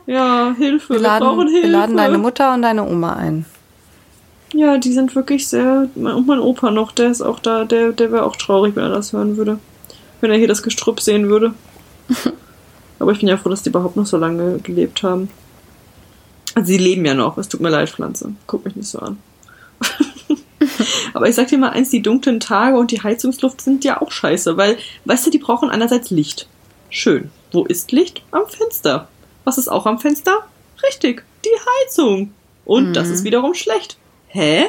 [0.06, 1.64] Ja, Hilfe, Wir wir, laden, brauchen Hilfe.
[1.64, 3.46] wir laden deine Mutter und deine Oma ein.
[4.56, 5.90] Ja, die sind wirklich sehr.
[5.96, 8.90] Und mein Opa noch, der ist auch da, der, der wäre auch traurig, wenn er
[8.90, 9.60] das hören würde.
[10.22, 11.54] Wenn er hier das Gestrüpp sehen würde.
[13.00, 15.30] Aber ich bin ja froh, dass die überhaupt noch so lange gelebt haben.
[16.54, 18.32] Also sie leben ja noch, es tut mir leid, Pflanze.
[18.48, 19.18] Guck mich nicht so an.
[21.14, 24.12] Aber ich sag dir mal eins, die dunklen Tage und die Heizungsluft sind ja auch
[24.12, 26.48] scheiße, weil, weißt du, die brauchen einerseits Licht.
[26.90, 27.30] Schön.
[27.52, 28.22] Wo ist Licht?
[28.32, 29.10] Am Fenster.
[29.44, 30.46] Was ist auch am Fenster?
[30.88, 31.50] Richtig, die
[31.84, 32.34] Heizung.
[32.64, 33.98] Und das ist wiederum schlecht.
[34.36, 34.66] Hä?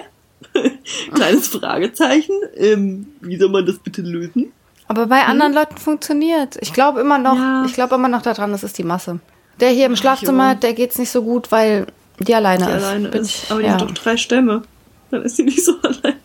[1.14, 2.34] Kleines Fragezeichen.
[2.56, 4.52] Ähm, wie soll man das bitte lösen?
[4.86, 6.56] Aber bei anderen Leuten funktioniert.
[6.60, 7.64] Ich glaube immer noch, Ja.
[7.66, 9.18] ich glaube immer noch daran, das ist die Masse.
[9.58, 11.86] Der hier im Schlafzimmer, der geht's nicht so gut, weil
[12.20, 12.76] die alleine Die ist.
[12.84, 13.30] alleine Bin ist.
[13.44, 13.72] ich- Aber die ja.
[13.72, 14.62] hat doch drei Stämme.
[15.10, 16.16] Dann ist sie nicht so allein.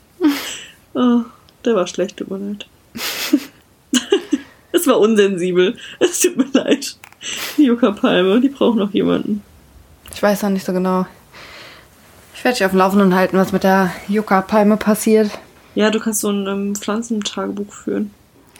[0.94, 1.24] Oh,
[1.66, 2.68] der war schlecht, tut mir leid.
[4.74, 5.76] Es war unsensibel.
[6.00, 6.96] Es tut mir leid.
[7.58, 9.44] Die Yucca-Palme, die braucht noch jemanden.
[10.14, 11.06] Ich weiß noch nicht so genau.
[12.42, 15.30] Ich werde dich auf dem Laufenden halten, was mit der Yucca-Palme passiert.
[15.76, 18.10] Ja, du kannst so ein ähm, Pflanzentagebuch führen.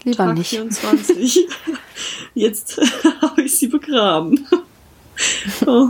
[0.04, 0.52] Lieber Tag nicht.
[0.52, 1.48] 24.
[2.36, 2.80] Jetzt
[3.24, 4.48] habe ich sie begraben.
[5.66, 5.88] oh,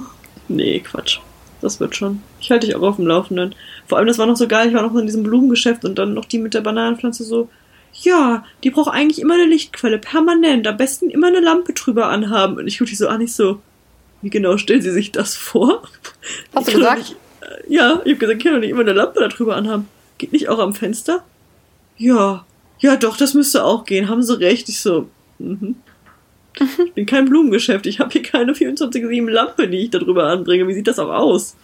[0.48, 1.20] nee, Quatsch.
[1.60, 2.22] Das wird schon.
[2.40, 3.56] Ich halte dich auch auf dem Laufenden.
[3.88, 4.70] Vor allem, das war noch so geil.
[4.70, 7.50] Ich war noch in diesem Blumengeschäft und dann noch die mit der Bananenpflanze so.
[7.92, 10.66] Ja, die braucht eigentlich immer eine Lichtquelle, permanent.
[10.66, 12.56] Am besten immer eine Lampe drüber anhaben.
[12.56, 13.60] Und ich gucke die so an, ich so,
[14.22, 15.84] wie genau stellen Sie sich das vor?
[16.56, 17.00] Hast du Ich gesagt?
[17.00, 17.18] Nicht,
[17.68, 19.88] ja, ich habe gesagt, ich kann doch nicht immer eine Lampe da drüber anhaben.
[20.18, 21.24] Geht nicht auch am Fenster?
[21.98, 22.46] Ja,
[22.80, 24.10] ja doch, das müsste auch gehen.
[24.10, 24.70] Haben Sie recht.
[24.70, 25.08] Ich so,
[25.40, 25.76] mhm.
[26.86, 27.86] Ich bin kein Blumengeschäft.
[27.86, 30.68] Ich habe hier keine 24-7 Lampe, die ich da drüber anbringe.
[30.68, 31.56] Wie sieht das auch aus?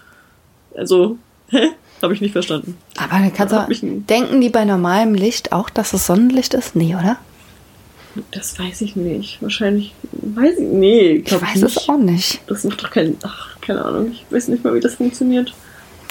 [0.75, 1.17] Also,
[1.49, 1.71] hä?
[2.01, 2.77] Habe ich nicht verstanden.
[2.97, 6.53] Aber dann kannst du, ich ein- denken die bei normalem Licht auch, dass es Sonnenlicht
[6.53, 6.75] ist?
[6.75, 7.17] Nee, oder?
[8.31, 9.41] Das weiß ich nicht.
[9.41, 11.77] Wahrscheinlich, weiß ich, nee, Ich glaub weiß nicht.
[11.77, 12.41] es auch nicht.
[12.47, 14.11] Das macht doch keinen, ach, keine Ahnung.
[14.11, 15.53] Ich weiß nicht mal, wie das funktioniert.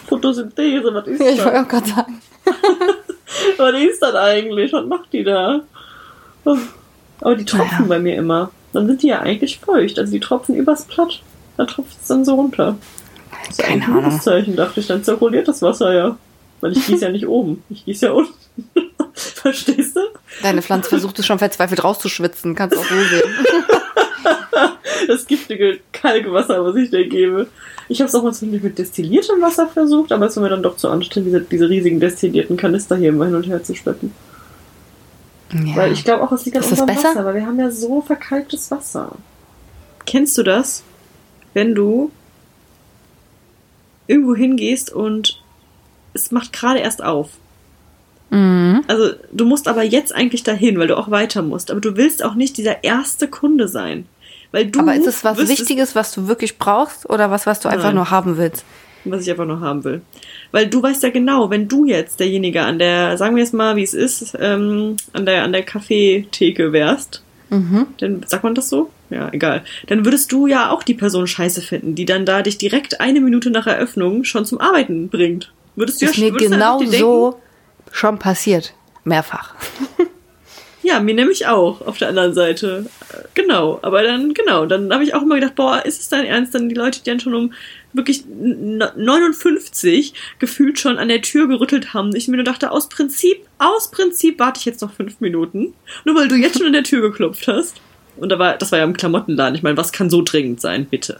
[0.09, 1.65] Photosynthese, was ist Ja, ich wollte das?
[1.65, 2.23] auch gerade sagen.
[3.59, 4.73] Was ist das eigentlich?
[4.73, 5.61] Was macht die da?
[6.45, 6.57] Oh.
[7.21, 7.89] Aber die tropfen Naja.
[7.89, 8.51] bei mir immer.
[8.73, 9.99] Dann sind die ja eigentlich feucht.
[9.99, 11.23] Also die tropfen übers Platt.
[11.57, 12.77] Da tropft es dann so runter.
[13.49, 14.05] Das ist Keine ein Ahnung.
[14.05, 14.87] gutes Zeichen, dachte ich.
[14.87, 16.17] Dann zirkuliert das Wasser ja.
[16.61, 17.63] Weil ich gieße ja nicht oben.
[17.69, 18.33] Ich gieße ja unten.
[19.15, 20.01] Verstehst du?
[20.43, 22.55] Deine Pflanze versucht es schon verzweifelt rauszuschwitzen.
[22.55, 23.23] Kannst auch so sehen.
[25.09, 27.49] Das giftige Kalkwasser, was ich dir gebe.
[27.89, 30.63] Ich habe es auch mal zwischendurch mit destilliertem Wasser versucht, aber es war mir dann
[30.63, 34.13] doch zu anstrengend, diese, diese riesigen destillierten Kanister hier immer hin und her zu schleppen.
[35.53, 35.77] Ja.
[35.77, 37.11] Weil ich glaube auch, es liegt an Ist unserem besser?
[37.11, 39.13] Wasser, weil wir haben ja so verkalktes Wasser.
[40.05, 40.83] Kennst du das?
[41.55, 42.11] Wenn du
[44.09, 45.41] irgendwo hingehst und
[46.15, 47.31] es macht gerade erst auf.
[48.31, 48.83] Mhm.
[48.89, 51.71] Also du musst aber jetzt eigentlich dahin, weil du auch weiter musst.
[51.71, 54.07] Aber du willst auch nicht dieser erste Kunde sein.
[54.57, 57.61] Weil du Aber ist es was wüsstest- Wichtiges, was du wirklich brauchst oder was, was
[57.61, 57.97] du einfach Nein.
[57.97, 58.65] nur haben willst?
[59.09, 60.01] was ich einfach nur haben will.
[60.51, 63.77] Weil du weißt ja genau, wenn du jetzt derjenige an der, sagen wir jetzt mal,
[63.77, 67.87] wie es ist, ähm, an der, an der Kaffeetheke wärst, Mhm.
[67.99, 68.91] dann sagt man das so?
[69.11, 69.63] Ja, egal.
[69.87, 73.21] Dann würdest du ja auch die Person scheiße finden, die dann da dich direkt eine
[73.21, 75.53] Minute nach Eröffnung schon zum Arbeiten bringt.
[75.77, 77.41] Würdest du Ist ja mir würdest genau so
[77.93, 78.75] schon passiert.
[79.05, 79.55] Mehrfach.
[80.87, 82.87] Ja, mir nämlich auch auf der anderen Seite.
[83.35, 86.55] Genau, aber dann, genau, dann habe ich auch immer gedacht, boah, ist es dein Ernst,
[86.55, 87.53] dann die Leute, die dann schon um
[87.93, 92.15] wirklich n- 59 gefühlt schon an der Tür gerüttelt haben.
[92.15, 96.15] Ich mir nur dachte, aus Prinzip, aus Prinzip warte ich jetzt noch fünf Minuten, nur
[96.15, 97.81] weil du jetzt schon an der Tür geklopft hast.
[98.17, 99.57] Und da war, das war ja im Klamottenladen.
[99.57, 101.19] Ich meine, was kann so dringend sein, bitte?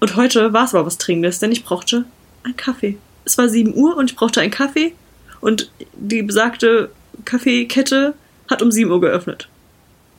[0.00, 2.04] Und heute war es aber was Dringendes, denn ich brauchte
[2.42, 2.98] einen Kaffee.
[3.24, 4.92] Es war 7 Uhr und ich brauchte einen Kaffee
[5.40, 6.90] und die besagte
[7.24, 8.14] Kaffeekette
[8.52, 9.48] hat um 7 Uhr geöffnet.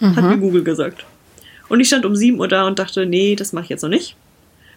[0.01, 1.05] Hat mir Google gesagt.
[1.69, 3.89] Und ich stand um 7 Uhr da und dachte, nee, das mache ich jetzt noch
[3.89, 4.15] nicht.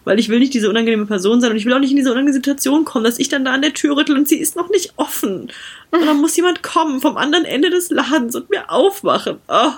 [0.05, 2.11] Weil ich will nicht diese unangenehme Person sein und ich will auch nicht in diese
[2.11, 4.69] unangenehme Situation kommen, dass ich dann da an der Tür rüttel und sie ist noch
[4.69, 5.51] nicht offen.
[5.91, 9.37] Und dann muss jemand kommen vom anderen Ende des Ladens und mir aufmachen.
[9.49, 9.71] Oh,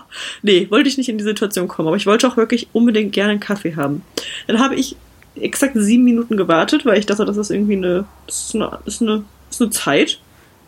[0.43, 1.87] nee, wollte ich nicht in die Situation kommen.
[1.87, 4.03] Aber ich wollte auch wirklich unbedingt gerne einen Kaffee haben.
[4.45, 4.95] Dann habe ich
[5.35, 8.95] exakt sieben Minuten gewartet, weil ich dachte, das ist irgendwie eine, das ist eine, das
[8.95, 10.19] ist eine, das ist eine Zeit,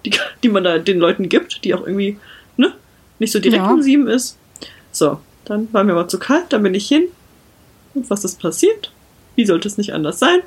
[0.06, 0.12] die,
[0.44, 2.18] die man da den Leuten gibt, die auch irgendwie,
[3.22, 3.72] nicht so direkt Ja.
[3.72, 4.38] um sieben ist.
[4.92, 7.04] So, dann war mir aber zu kalt, dann bin ich hin.
[7.94, 8.92] Und was ist passiert?
[9.36, 10.40] Wie sollte es nicht anders sein?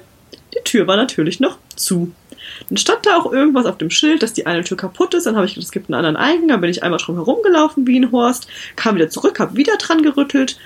[0.55, 2.13] Die Tür war natürlich noch zu.
[2.69, 5.25] Dann stand da auch irgendwas auf dem Schild, dass die eine Tür kaputt ist.
[5.27, 6.49] Dann habe ich gedacht, es gibt einen anderen Eingang.
[6.49, 10.03] Dann bin ich einmal drum herumgelaufen wie ein Horst, kam wieder zurück, habe wieder dran
[10.03, 10.59] gerüttelt.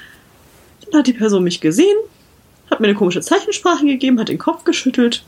[0.90, 1.96] Dann hat die Person mich gesehen,
[2.70, 5.22] hat mir eine komische Zeichensprache gegeben, hat den Kopf geschüttelt.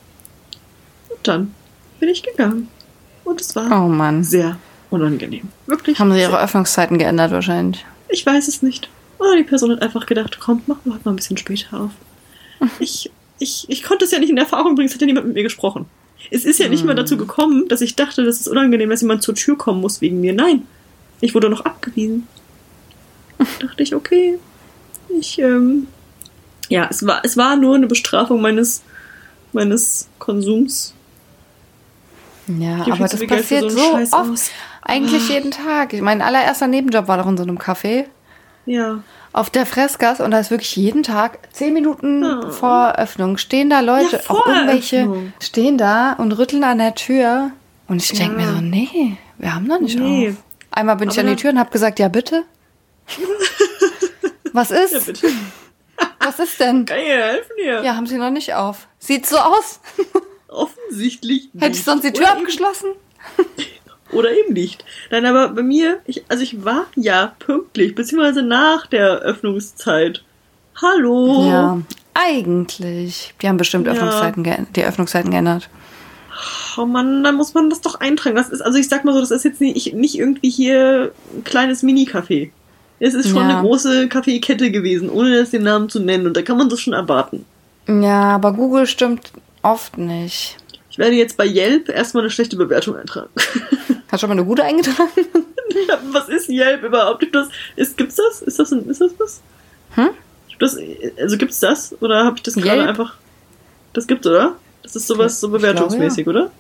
[1.10, 1.54] Und dann
[2.00, 2.68] bin ich gegangen.
[3.24, 4.24] Und es war Oh Mann.
[4.24, 4.56] sehr
[4.90, 5.48] unangenehm.
[5.66, 5.98] Wirklich.
[5.98, 7.84] Haben sie ihre Öffnungszeiten geändert wahrscheinlich.
[8.08, 8.88] ich weiß es nicht.
[9.18, 11.90] Oder die Person hat einfach gedacht, komm, mach mal mal ein bisschen später auf.
[12.78, 15.34] Ich, ich, ich konnte es ja nicht in Erfahrung bringen, es hat ja niemand mit
[15.34, 15.86] mir gesprochen.
[16.30, 19.22] Es ist ja nicht mal dazu gekommen, dass ich dachte, das ist unangenehm, dass jemand
[19.22, 20.34] zur Tür kommen muss wegen mir.
[20.34, 20.66] Nein,
[21.22, 22.26] ich wurde noch abgewiesen.
[23.60, 24.38] dachte ich, okay.
[25.18, 25.86] Ich, ähm,
[26.68, 28.82] ja, es war, es war nur eine Bestrafung meines,
[29.52, 30.94] meines Konsums.
[32.58, 34.12] Ja, Ich aber das passiert so so, oft.
[34.14, 34.50] aus.
[34.82, 35.92] Eigentlich jeden Tag.
[36.00, 38.06] Mein allererster Nebenjob war doch in so einem Café.
[38.66, 39.02] Ja.
[39.32, 42.50] Auf der Freskas und da ist wirklich jeden Tag, zehn Minuten Oh.
[42.50, 45.32] vor Eröffnung, stehen da Leute, Ja, auch irgendwelche, Eröffnung.
[45.40, 47.50] stehen da und rütteln an der Tür.
[47.86, 48.46] Und ich denke Ja.
[48.46, 50.30] mir so, nee, wir haben noch nicht Nee.
[50.30, 50.34] auf.
[50.72, 52.42] Einmal bin ich Aber an die Tür und habe gesagt, ja bitte.
[54.52, 54.92] Was ist?
[54.92, 55.28] Ja, bitte.
[56.20, 56.84] Was ist denn?
[56.86, 57.82] Kann ich dir helfen hier?
[57.82, 58.88] Ja, haben sie noch nicht auf.
[58.98, 59.80] Sieht so aus.
[60.50, 61.64] Offensichtlich nicht.
[61.64, 62.88] Hätte ich sonst die Tür Oder eben- abgeschlossen?
[64.12, 64.84] Oder eben nicht.
[65.10, 70.24] Nein, aber bei mir, ich, also ich war ja pünktlich, beziehungsweise nach der Öffnungszeit.
[70.82, 71.46] Hallo.
[71.48, 71.80] Ja,
[72.14, 73.34] eigentlich.
[73.40, 73.92] Die haben bestimmt Ja.
[73.92, 75.68] Öffnungszeiten die Öffnungszeiten geändert.
[76.76, 78.34] Oh Mann, dann muss man das doch eintragen.
[78.34, 81.44] Das ist, also ich sag mal so, das ist jetzt nicht, nicht irgendwie hier ein
[81.44, 82.50] kleines Mini-Café.
[82.98, 83.58] Es ist schon Ja.
[83.58, 86.26] eine große Kaffeekette gewesen, ohne jetzt den Namen zu nennen.
[86.26, 87.44] Und da kann man das schon erwarten.
[87.86, 89.32] Ja, aber Google stimmt
[89.62, 90.56] oft nicht.
[90.90, 93.30] Ich werde jetzt bei Yelp erstmal eine schlechte Bewertung eintragen.
[94.08, 95.08] Hast du schon mal eine gute eingetragen?
[95.88, 97.24] Ja, was ist Yelp überhaupt?
[97.32, 98.42] Das, ist, gibt's das?
[98.42, 99.40] Ist das, ein, ist das was?
[99.94, 100.10] Hm?
[100.58, 100.76] Das,
[101.18, 101.96] also gibt's das?
[102.00, 103.14] Oder habe ich das gerade einfach.
[103.92, 104.56] Das gibt's, oder?
[104.82, 106.50] Das ist sowas so Ich glaube, bewertungsmäßig, oder?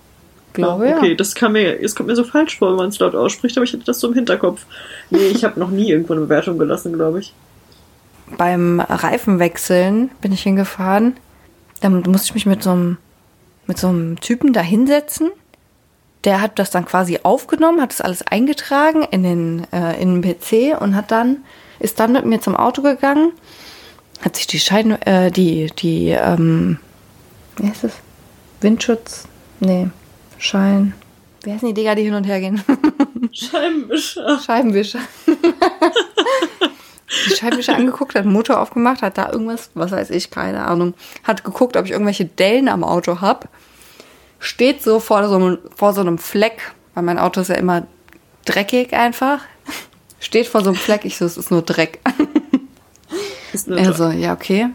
[0.52, 1.14] Glaube Ah, okay, ja.
[1.14, 3.64] das kam mir, es kommt mir so falsch vor, wenn man es laut ausspricht, aber
[3.64, 4.64] ich hatte das so im Hinterkopf.
[5.10, 7.32] Nee, ich habe noch nie irgendwo eine Bewertung gelassen, glaube ich.
[8.36, 11.16] Beim Reifenwechseln bin ich hingefahren.
[11.80, 12.98] Da musste ich mich mit so einem,
[13.66, 15.30] mit so einem Typen da hinsetzen.
[16.24, 20.22] Der hat das dann quasi aufgenommen, hat das alles eingetragen in den, äh, in den
[20.22, 21.38] PC und hat dann,
[21.78, 23.32] ist dann mit mir zum Auto gegangen,
[24.22, 26.78] hat sich die Scheiden, äh, die, die, ähm,
[27.56, 27.94] wie heißt es?
[28.60, 29.26] Windschutz?
[29.60, 29.88] Nee,
[30.36, 30.92] Schein.
[31.42, 32.62] Wie heißen die Digga, die hin und her gehen?
[33.32, 34.38] Scheibenwischer.
[34.40, 35.00] Scheibenwischer.
[37.40, 41.76] Scheibenwischer angeguckt, hat Motor aufgemacht, hat da irgendwas, was weiß ich, keine Ahnung, hat geguckt,
[41.76, 43.48] ob ich irgendwelche Dellen am Auto hab.
[44.38, 47.86] Steht so vor so, einem, vor so einem Fleck, weil mein Auto ist ja immer
[48.44, 49.40] dreckig einfach.
[50.18, 52.00] Steht vor so einem Fleck, ich so, es ist nur Dreck.
[53.52, 54.68] Ist nur Er so, ja, okay.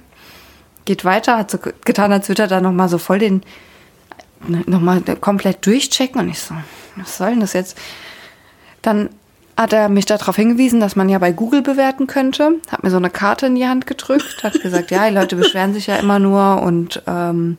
[0.83, 3.41] Geht weiter, hat so getan, als würde er da nochmal so voll den,
[4.47, 6.19] nochmal komplett durchchecken.
[6.19, 6.55] Und ich so,
[6.97, 7.77] was soll denn das jetzt?
[8.81, 9.09] Dann
[9.57, 12.59] hat er mich darauf hingewiesen, dass man ja bei Google bewerten könnte.
[12.69, 15.73] Hat mir so eine Karte in die Hand gedrückt, hat gesagt, ja, die Leute beschweren
[15.73, 17.57] sich ja immer nur und ähm,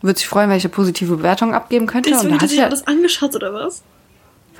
[0.00, 2.10] würde sich freuen, welche positive Bewertung abgeben könnte.
[2.10, 3.82] Und Deswegen da hat sich alles angeschaut, oder was?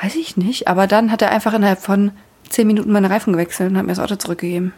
[0.00, 2.12] weiß ich nicht, aber dann hat er einfach innerhalb von
[2.48, 4.72] zehn Minuten meine Reifen gewechselt und hat mir das Auto zurückgegeben.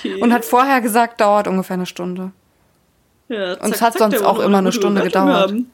[0.00, 0.20] Okay.
[0.20, 2.30] Und hat vorher gesagt, dauert ungefähr eine Stunde.
[3.28, 5.50] ja, und es hat sonst der auch immer eine eine Stunde gedauert.
[5.50, 5.70] haben.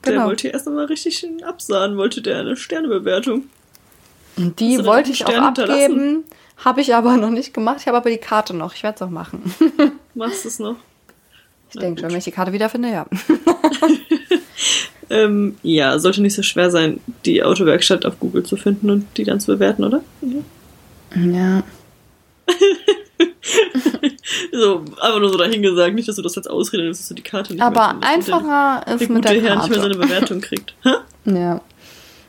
[0.00, 0.26] Ja, Der genau.
[0.26, 3.44] wollte erst einmal richtig absahen, wollte der eine Sternebewertung.
[4.36, 6.24] Und die denn wollte ich auch abgeben.
[6.64, 7.78] Habe ich aber noch nicht gemacht.
[7.80, 8.74] Ich habe aber die Karte noch.
[8.74, 9.54] Ich werde es auch machen.
[10.14, 10.76] Machst du es noch?
[11.72, 13.06] Ich denke schon, wenn ich die Karte wiederfinde, ja.
[15.12, 19.24] Ähm, ja, sollte nicht so schwer sein, die Autowerkstatt auf Google zu finden und die
[19.24, 20.02] dann zu bewerten, oder?
[21.16, 21.64] Ja.
[24.52, 27.22] So, einfach nur so dahingesagt, nicht, dass du das jetzt ausreden nimmst, dass du die
[27.22, 30.08] Karte nicht Aber dass einfacher der, ist der mit der Herr nicht mehr seine Karte.
[30.08, 30.74] Bewertung kriegt.
[31.24, 31.60] Ja.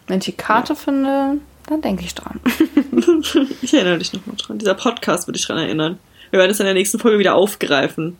[0.07, 2.39] Wenn ich die Karte finde, dann denke ich dran.
[3.62, 4.57] Ich erinnere dich nochmal dran.
[4.57, 5.99] Dieser Podcast würde ich dran erinnern.
[6.31, 8.17] Wir werden es in der nächsten Folge wieder aufgreifen.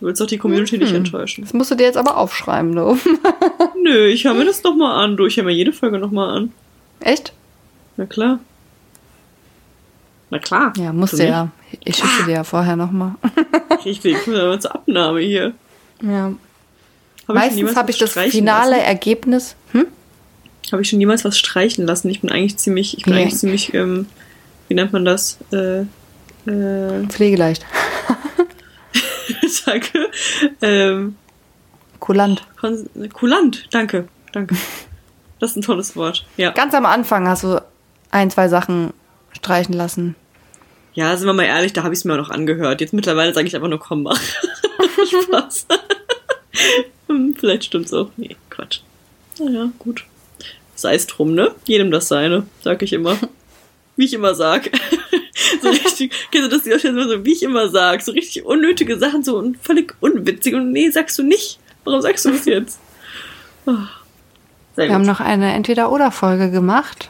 [0.00, 0.82] Du willst doch die Community Mhm.
[0.84, 1.42] nicht enttäuschen.
[1.44, 2.96] Das musst du dir jetzt aber aufschreiben, du.
[3.82, 5.16] Nö, ich höre mir das nochmal an.
[5.16, 6.52] Du, ich höre mir jede Folge nochmal an.
[7.00, 7.32] Echt?
[7.96, 8.38] Na klar.
[10.30, 10.72] Na klar.
[10.76, 11.32] Ja, musst Du du nicht?
[11.32, 11.48] ja.
[11.84, 13.12] Ich schicke dir ja vorher nochmal.
[13.84, 15.52] Richtig, ich muss aber zur Abnahme hier.
[16.02, 16.32] Ja.
[17.26, 18.84] Hab Meistens habe ich das finale lassen?
[18.84, 19.54] Ergebnis.
[19.72, 19.86] Hm?
[20.72, 22.08] Habe ich schon jemals was streichen lassen?
[22.10, 23.22] Ich bin eigentlich ziemlich, ich bin Nee.
[23.22, 24.06] eigentlich ziemlich, ähm,
[24.68, 25.38] wie nennt man das?
[25.52, 25.80] Äh,
[26.50, 27.64] äh, Pflegeleicht.
[29.66, 30.10] danke.
[30.62, 31.16] Ähm,
[32.00, 32.46] Kulant.
[33.12, 34.56] kulant, danke, danke.
[35.40, 36.26] Das ist ein tolles Wort.
[36.36, 36.50] Ja.
[36.50, 37.62] Ganz am Anfang hast du
[38.10, 38.92] ein, zwei Sachen
[39.38, 40.14] streichen lassen.
[40.94, 42.80] Ja, sind wir mal ehrlich, da habe ich es mir auch noch angehört.
[42.80, 44.20] Jetzt mittlerweile sage ich einfach nur, komm, mach.
[45.22, 45.66] Spaß.
[47.06, 48.10] Hm, Vielleicht stimmt's auch.
[48.16, 48.80] Nee, Quatsch.
[49.38, 50.04] Naja, gut.
[50.74, 51.52] Sei es drum, ne?
[51.66, 53.16] Jedem das seine, sag ich immer.
[53.96, 54.70] Wie ich immer sag.
[55.62, 59.22] so richtig, kennst du das die so, wie ich immer sag, so richtig unnötige Sachen,
[59.22, 60.54] so und völlig unwitzig.
[60.54, 61.58] Und nee, sagst du nicht.
[61.84, 62.80] Warum sagst du das jetzt?
[63.64, 65.10] Sehr Wir haben gut.
[65.12, 67.08] noch eine Entweder-Oder-Folge gemacht.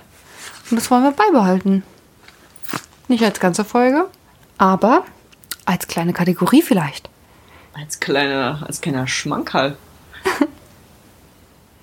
[0.70, 1.82] Und das wollen wir beibehalten.
[3.08, 4.06] Nicht als ganze Folge,
[4.58, 5.04] aber
[5.64, 7.08] als kleine Kategorie vielleicht.
[7.74, 9.76] Als kleiner, als kleiner Schmankerl.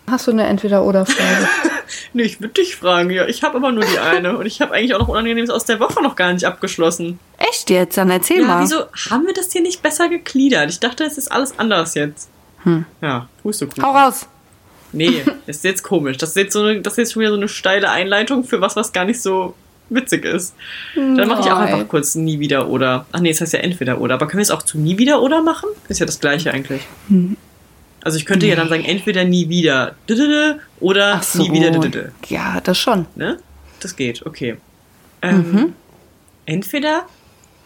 [0.09, 1.47] Hast du eine Entweder-Oder-Folge?
[2.13, 3.27] Nee, ich würde dich fragen, ja.
[3.27, 4.37] Ich habe aber nur die eine.
[4.37, 7.19] Und ich habe eigentlich auch noch Unangenehmes aus der Woche noch gar nicht abgeschlossen.
[7.37, 7.95] Echt jetzt?
[7.97, 8.63] Dann erzähl Ja, mal.
[8.63, 10.71] wieso haben wir das hier nicht besser gegliedert?
[10.71, 12.29] Ich dachte, es ist alles anders jetzt.
[12.63, 12.85] Hm.
[13.01, 13.83] Ja, Pustekuchen.
[13.83, 14.25] Hau raus.
[14.93, 16.17] Nee, das ist jetzt komisch.
[16.17, 18.61] Das ist jetzt, so eine, das ist jetzt schon wieder so eine steile Einleitung für
[18.61, 19.53] was, was gar nicht so
[19.89, 20.55] witzig ist.
[20.95, 23.05] Dann mache ich auch einfach kurz nie wieder oder.
[23.11, 24.15] Ach nee, es heißt ja entweder oder.
[24.15, 25.69] Aber können wir es auch zu nie wieder oder machen?
[25.89, 26.81] Ist ja das gleiche eigentlich.
[27.07, 27.37] Hm.
[28.01, 29.95] Also ich könnte ja dann sagen, entweder nie wieder
[30.79, 31.41] oder so.
[31.41, 32.11] nie wieder.
[32.27, 33.07] Ja, das schon.
[33.15, 33.39] Ne?
[33.79, 34.57] Das geht, okay.
[35.21, 35.73] Ähm, Mhm.
[36.45, 37.07] Entweder.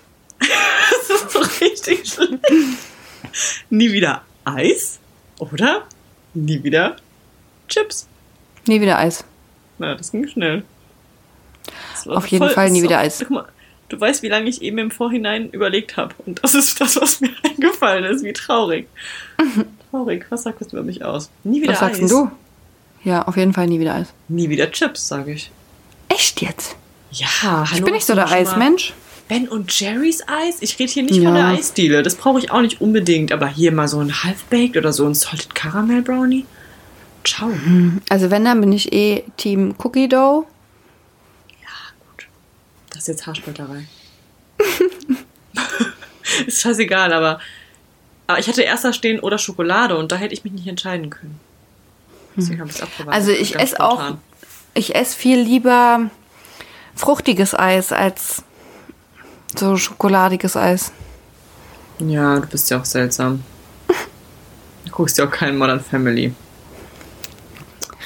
[0.40, 2.40] das ist doch richtig schlecht.
[3.70, 5.00] nie wieder Eis
[5.40, 5.84] oder
[6.34, 6.96] nie wieder
[7.68, 8.08] Chips.
[8.66, 9.26] Nie wieder Eis.
[9.78, 10.64] Na, das ging schnell.
[12.06, 13.20] Das Auf jeden Fall das nie wieder Eis.
[13.20, 13.46] Guck mal,
[13.90, 16.14] du weißt, wie lange ich eben im Vorhinein überlegt habe.
[16.26, 18.24] Und das ist das, was mir eingefallen ist.
[18.24, 18.88] Wie traurig.
[19.92, 20.26] traurig.
[20.30, 21.30] Was sagst du über mich aus?
[21.44, 22.12] Nie wieder Was sagst denn Eis.
[22.12, 22.32] du?
[23.04, 24.08] Ja, auf jeden Fall nie wieder Eis.
[24.28, 25.52] Nie wieder Chips, sage ich.
[26.10, 26.76] Echt jetzt?
[27.12, 27.66] Ja, hallo.
[27.74, 28.94] Ich bin nicht so der Eismensch.
[29.30, 30.58] Ben und Jerry's Eis?
[30.62, 31.26] Ich rede hier nicht Ja.
[31.26, 32.02] von der Eisdiele.
[32.04, 33.32] Das brauche ich auch nicht unbedingt.
[33.32, 36.46] Aber hier mal so ein Half-Baked oder so ein Salted Caramel Brownie.
[37.24, 37.50] Ciao.
[38.10, 40.46] Also wenn, dann bin ich eh Team Cookie Dough.
[42.90, 43.86] Das ist jetzt Haarspalterei.
[46.48, 47.40] ist scheißegal, aber,
[48.28, 51.10] aber ich hatte erst da stehen oder Schokolade und da hätte ich mich nicht entscheiden
[51.10, 51.40] können.
[52.36, 53.14] Deswegen habe ich es abgewartet.
[53.14, 54.22] Also ich esse auch, spontan.
[54.74, 56.10] ich esse viel lieber
[56.96, 58.44] fruchtiges Eis als
[59.56, 60.92] so schokoladiges Eis.
[62.00, 63.44] Ja, du bist ja auch seltsam.
[64.86, 66.34] Du guckst ja auch keinen Modern Family.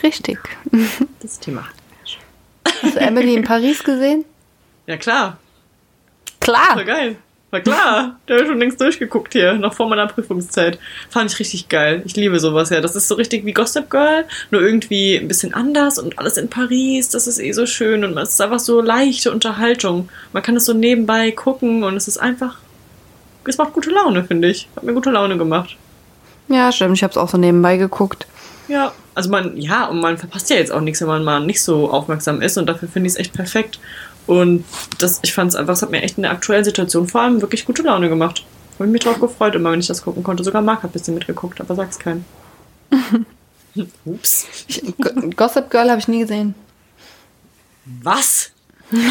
[0.02, 0.40] Richtig.
[1.22, 1.66] Das Thema.
[2.82, 4.26] Hast du Emily in Paris gesehen?
[4.86, 5.38] Ja, klar.
[6.40, 6.84] Klar.
[6.84, 7.16] geil.
[7.52, 8.20] War klar.
[8.28, 10.80] Der habe schon längst durchgeguckt hier, noch vor meiner Prüfungszeit.
[11.12, 12.02] Fand ich richtig geil.
[12.04, 12.82] Ich liebe sowas, ja.
[12.82, 16.50] Das ist so richtig wie Gossip Girl, nur irgendwie ein bisschen anders und alles in
[16.50, 17.10] Paris.
[17.10, 20.10] Das ist eh so schön und es ist einfach so leichte Unterhaltung.
[20.34, 22.58] Man kann es so nebenbei gucken und es ist einfach.
[23.46, 24.68] Es macht gute Laune, finde ich.
[24.76, 25.78] Hat mir gute Laune gemacht.
[26.48, 26.98] Ja, stimmt.
[26.98, 28.26] Ich habe es auch so nebenbei geguckt.
[28.68, 31.62] Ja, also man, ja, und man verpasst ja jetzt auch nichts, wenn man mal nicht
[31.62, 33.80] so aufmerksam ist und dafür finde ich es echt perfekt.
[34.28, 34.64] Und
[35.00, 37.42] das, ich fand es einfach, es hat mir echt in der aktuellen Situation vor allem
[37.42, 38.46] wirklich gute Laune gemacht.
[38.80, 40.44] Habe mich drauf gefreut, immer wenn ich das gucken konnte.
[40.44, 42.26] Sogar Marc hat ein bisschen mitgeguckt, aber sag's keinem.
[44.06, 44.48] Ups.
[44.68, 46.56] Ich, Go- Gossip Girl habe ich nie gesehen.
[47.86, 48.52] Was?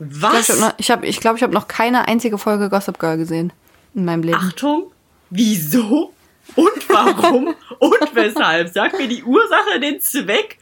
[0.00, 0.48] Ich glaube, ich Was?
[0.50, 3.52] habe noch, ich hab, ich glaub, ich hab noch keine einzige Folge Gossip Girl gesehen
[3.94, 4.38] in meinem Leben.
[4.38, 4.92] Achtung,
[5.30, 6.12] wieso?
[6.54, 7.48] Und warum?
[7.80, 8.68] und weshalb?
[8.72, 10.58] Sag mir die Ursache, den Zweck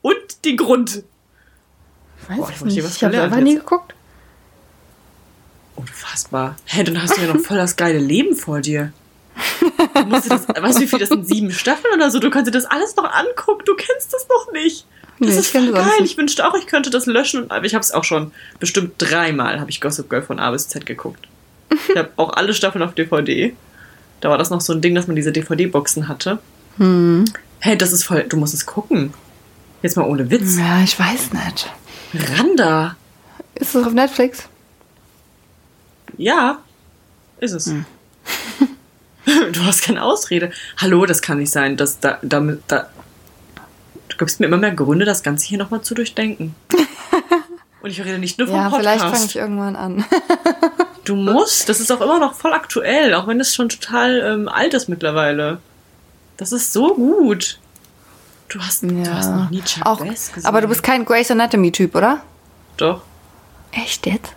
[0.00, 1.02] und den Grund.
[2.22, 2.78] Ich weiß boah, ich nicht.
[2.78, 3.94] Ich habe einfach nie geguckt.
[5.76, 6.56] Unfassbar.
[6.66, 8.92] Hä, dann hast du ja noch voll das geile Leben vor dir.
[9.94, 11.26] Du musst dir das, weißt du, wie viel das sind?
[11.26, 12.18] Sieben Staffeln oder so?
[12.18, 13.62] Du kannst dir das alles noch angucken.
[13.64, 14.86] Du kennst das noch nicht.
[15.20, 15.84] Das Nee, ist voll geil.
[16.04, 17.42] Ich wünschte auch, ich könnte das löschen.
[17.44, 20.50] Und, aber ich habe es auch schon bestimmt dreimal habe ich Gossip Girl von A
[20.50, 21.28] bis Z geguckt.
[21.88, 23.54] Ich habe auch alle Staffeln auf DVD.
[24.20, 26.38] Da war das noch so ein Ding, dass man diese DVD-Boxen hatte.
[26.76, 27.24] Hm.
[27.60, 28.24] Hey, das ist voll.
[28.28, 29.14] Du musst es gucken.
[29.82, 30.58] Jetzt mal ohne Witz.
[30.58, 31.70] Ja, ich weiß nicht.
[32.14, 32.96] Randa.
[33.54, 34.48] Ist es auf Netflix?
[36.16, 36.58] Ja,
[37.38, 37.72] ist es.
[39.52, 40.50] Du hast keine Ausrede.
[40.78, 41.76] Hallo, das kann nicht sein.
[41.76, 42.88] Das, da, damit, da,
[44.08, 46.56] du gibst mir immer mehr Gründe, das Ganze hier nochmal zu durchdenken.
[47.82, 49.30] Und ich rede nicht nur vom Ja, vielleicht fange Podcast.
[49.30, 50.04] ich irgendwann an.
[51.04, 51.68] Du musst.
[51.68, 54.88] Das ist auch immer noch voll aktuell, auch wenn es schon total ähm, alt ist
[54.88, 55.58] mittlerweile.
[56.36, 57.58] Das ist so gut.
[58.50, 60.46] Du hast, du hast noch nie Chuck auch, Bass gesehen.
[60.46, 62.20] aber du bist kein Grey's Anatomy-Typ, oder?
[62.76, 63.02] Doch.
[63.72, 64.34] Echt jetzt?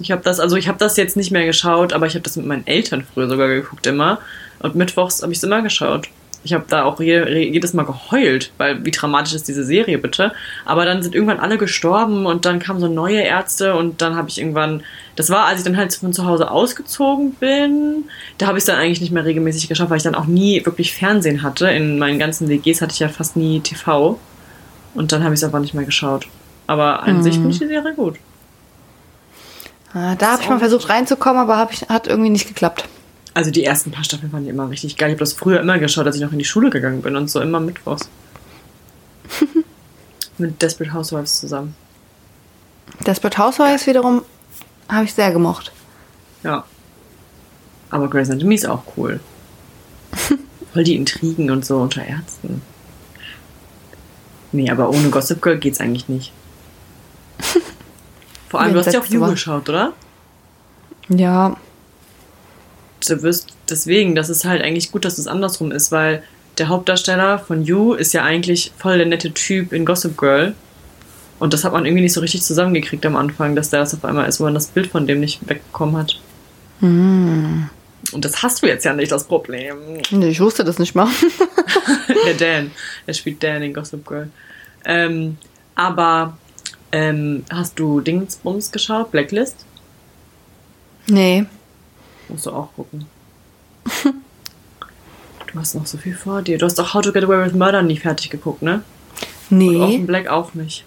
[0.00, 2.36] Ich habe das, also ich habe das jetzt nicht mehr geschaut, aber ich habe das
[2.36, 4.18] mit meinen Eltern früher sogar geguckt immer.
[4.60, 6.08] Und mittwochs habe ich es immer geschaut.
[6.42, 10.32] Ich habe da auch je, jedes Mal geheult, weil wie dramatisch ist diese Serie bitte.
[10.64, 14.30] Aber dann sind irgendwann alle gestorben und dann kamen so neue Ärzte und dann habe
[14.30, 14.82] ich irgendwann,
[15.16, 18.04] das war, als ich dann halt von zu Hause ausgezogen bin,
[18.38, 20.64] da habe ich es dann eigentlich nicht mehr regelmäßig geschaut, weil ich dann auch nie
[20.64, 21.68] wirklich Fernsehen hatte.
[21.68, 24.18] In meinen ganzen WGs hatte ich ja fast nie TV
[24.94, 26.26] und dann habe ich es einfach nicht mehr geschaut.
[26.66, 28.16] Aber an sich finde ich die Serie gut.
[29.92, 32.84] Ah, da habe ich mal versucht reinzukommen, aber hab ich, hat irgendwie nicht geklappt.
[33.40, 35.08] Also die ersten paar Staffeln ich immer richtig geil.
[35.08, 37.30] Ich habe das früher immer geschaut, als ich noch in die Schule gegangen bin und
[37.30, 38.10] so immer mittwochs.
[40.36, 41.74] Mit Desperate Housewives zusammen.
[43.06, 44.20] Desperate Housewives wiederum
[44.90, 45.72] habe ich sehr gemocht.
[46.42, 46.66] Ja.
[47.88, 49.20] Aber Grey's Anatomy ist auch cool.
[50.74, 52.60] Voll die Intrigen und so unter Ärzten.
[54.52, 56.30] Nee, aber ohne Gossip Girl geht's eigentlich nicht.
[58.50, 59.94] Vor allem, Nee, du hast ja auch You geschaut, oder?
[61.08, 61.56] Ja,
[63.08, 66.22] du wirst deswegen, das ist halt eigentlich gut, dass es andersrum ist, weil
[66.58, 70.54] der Hauptdarsteller von You ist ja eigentlich voll der nette Typ in Gossip Girl.
[71.38, 74.04] Und das hat man irgendwie nicht so richtig zusammengekriegt am Anfang, dass der das auf
[74.04, 76.20] einmal ist, wo man das Bild von dem nicht wegbekommen hat.
[76.80, 77.70] Hm.
[78.12, 79.76] Und das hast du jetzt ja nicht, das Problem.
[80.10, 81.08] Nee, ich wusste das nicht mal.
[82.26, 82.70] der Dan.
[83.06, 84.28] Der spielt Dan in Gossip Girl.
[84.84, 85.38] Ähm,
[85.74, 86.36] aber
[86.92, 89.10] ähm, hast du Dingsbums geschaut?
[89.10, 89.64] Blacklist?
[91.08, 91.46] nee.
[92.30, 93.06] Musst du auch gucken.
[95.52, 96.58] Du hast noch so viel vor dir.
[96.58, 98.84] Du hast auch How to Get Away with Murder nie fertig geguckt, ne?
[99.50, 99.76] Und Nee.
[99.80, 100.84] Offen Black auch nicht.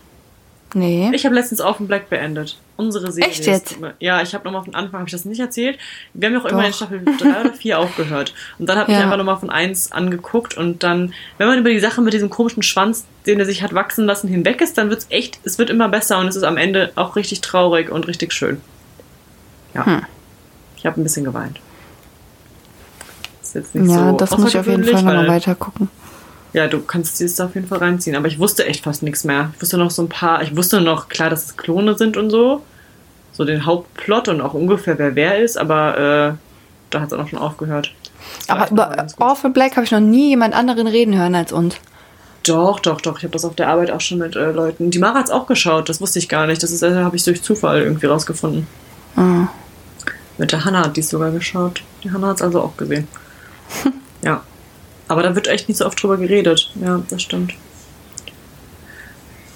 [0.74, 1.12] Nee.
[1.14, 2.58] Ich habe letztens Offen Black beendet.
[2.78, 3.30] Unsere Serie.
[3.30, 3.76] Echt jetzt?
[4.00, 5.78] Ja, ich habe nochmal von Anfang, habe ich das nicht erzählt.
[6.14, 8.34] Wir haben ja auch immer in Staffel 3 oder 4 aufgehört.
[8.58, 9.04] Und dann habe ich Ja.
[9.04, 12.64] einfach nochmal von 1 angeguckt und dann, wenn man über die Sache mit diesem komischen
[12.64, 15.90] Schwanz, den er sich hat wachsen lassen, hinweg ist, dann wird's echt, es wird immer
[15.90, 18.62] besser und es ist am Ende auch richtig traurig und richtig schön.
[19.74, 19.86] Ja.
[19.86, 20.06] Hm.
[20.84, 21.62] Ich habe ein bisschen geweint.
[23.42, 25.88] ist jetzt nicht Ja, so das muss ich auf jeden Fall nochmal weiter gucken.
[26.52, 28.18] Ja, du kannst dieses auf jeden Fall reinziehen.
[28.18, 29.52] Aber ich wusste echt fast nichts mehr.
[29.56, 30.44] Ich wusste noch so ein paar.
[30.44, 32.64] Ich wusste noch, klar, dass es Klone sind und so.
[33.32, 35.58] So den Hauptplot und auch ungefähr, wer wer ist.
[35.58, 36.34] Aber äh,
[36.90, 37.94] da hat es auch schon aufgehört.
[38.50, 39.08] Aber noch über.
[39.20, 41.78] Orphan Black habe ich noch nie jemand anderen reden hören als uns.
[42.46, 43.20] Doch, doch, doch.
[43.20, 44.92] Ich habe das auf der Arbeit auch schon mit äh, Leuten.
[44.92, 45.88] Die Mara hat's auch geschaut.
[45.88, 46.62] Das wusste ich gar nicht.
[46.62, 48.68] Das ist, äh, habe ich durch Zufall irgendwie rausgefunden.
[49.16, 49.48] Ah.
[50.38, 51.84] Mit der Hanna hat die sogar geschaut.
[52.04, 53.08] Die Hanna hat's also auch gesehen.
[54.24, 54.42] ja.
[55.08, 56.72] Aber da wird echt nicht so oft drüber geredet.
[56.82, 57.54] Ja, das stimmt.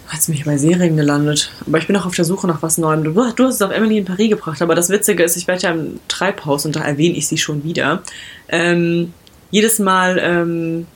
[0.08, 1.52] Hat's mich bei Serien gelandet.
[1.66, 3.04] Aber ich bin auch auf der Suche nach was Neuem.
[3.04, 5.64] Du, du hast es auf Emily in Paris gebracht, aber das Witzige ist, ich werde
[5.64, 8.04] ja im Treibhaus und da erwähne ich sie schon wieder.
[8.50, 9.14] Ähm,
[9.52, 10.88] jedes Mal ähm,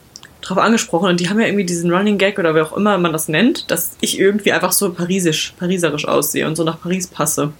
[0.41, 3.13] drauf angesprochen und die haben ja irgendwie diesen Running Gag oder wie auch immer man
[3.13, 7.53] das nennt, dass ich irgendwie einfach so parisisch, pariserisch aussehe und so nach Paris passe.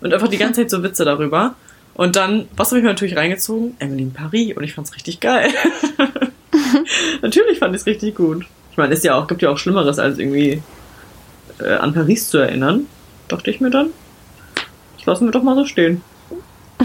[0.00, 1.54] Und einfach die ganze Zeit so Witze darüber.
[1.96, 3.74] Und dann, was habe ich mir natürlich reingezogen?
[3.78, 5.50] Emily in Paris und ich fand's richtig geil.
[7.22, 8.44] natürlich fand ich es richtig gut.
[8.70, 10.62] Ich meine, ist ja auch, gibt ja auch Schlimmeres, als irgendwie
[11.58, 12.86] äh, an Paris zu erinnern.
[13.28, 13.88] Dachte ich mir dann.
[14.98, 16.02] Das lassen wir doch mal so stehen.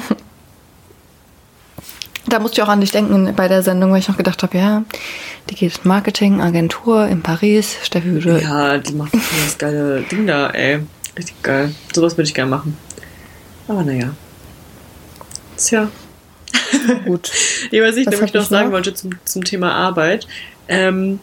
[2.28, 4.58] Da musste ich auch an dich denken bei der Sendung, weil ich noch gedacht habe,
[4.58, 4.84] ja,
[5.50, 7.76] die geht Marketing, Agentur in Paris.
[7.84, 8.42] Steffi würde.
[8.42, 10.80] Ja, die macht das geile Ding da, ey.
[11.18, 11.76] Richtig geil.
[11.94, 12.78] Sowas würde ich gerne machen.
[13.68, 14.12] Aber naja.
[15.62, 15.90] Tja.
[17.06, 17.32] Gut.
[17.72, 20.28] Ja, was ich Was hab noch ich sagen wollte zum, zum Thema Arbeit.
[20.68, 21.20] Ähm,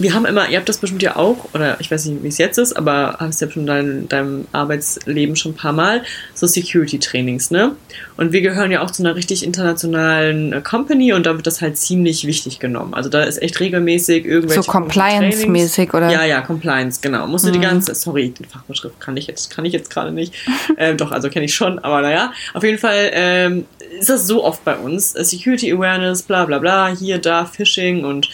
[0.00, 2.38] wir haben immer, ihr habt das bestimmt ja auch, oder ich weiß nicht, wie es
[2.38, 6.02] jetzt ist, aber hast ja bestimmt in dein, deinem Arbeitsleben schon ein paar Mal,
[6.34, 7.72] so Security-Trainings, ne?
[8.16, 11.60] Und wir gehören ja auch zu einer richtig internationalen äh, Company und da wird das
[11.60, 12.94] halt ziemlich wichtig genommen.
[12.94, 16.10] Also da ist echt regelmäßig irgendwelche So Compliance-mäßig, oder?
[16.10, 17.26] Ja, ja, Compliance, genau.
[17.26, 17.62] Musst du die Mhm.
[17.62, 20.34] ganze, sorry, den Fachbeschrift kann ich jetzt, kann ich jetzt gerade nicht.
[20.78, 22.32] ähm, doch, also kenne ich schon, aber naja.
[22.54, 23.66] Auf jeden Fall ähm,
[23.98, 25.10] ist das so oft bei uns.
[25.12, 28.28] Security Awareness, bla bla bla, hier, da, Phishing und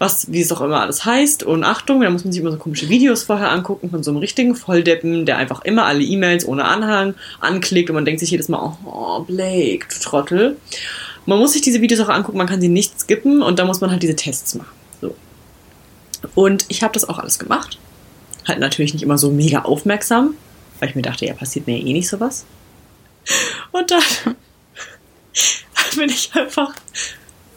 [0.00, 1.42] was, wie es auch immer alles heißt.
[1.42, 4.18] Und Achtung, da muss man sich immer so komische Videos vorher angucken von so einem
[4.18, 8.48] richtigen Volldeppen, der einfach immer alle E-Mails ohne Anhang anklickt und man denkt sich jedes
[8.48, 10.56] Mal, oh, Blake, du Trottel.
[11.26, 13.82] Man muss sich diese Videos auch angucken, man kann sie nicht skippen und da muss
[13.82, 14.72] man halt diese Tests machen.
[15.02, 15.14] So.
[16.34, 17.78] Und ich habe das auch alles gemacht.
[18.48, 20.34] Halt natürlich nicht immer so mega aufmerksam,
[20.78, 22.46] weil ich mir dachte, ja, passiert mir eh nicht sowas.
[23.70, 24.02] Und dann
[25.96, 26.72] bin ich einfach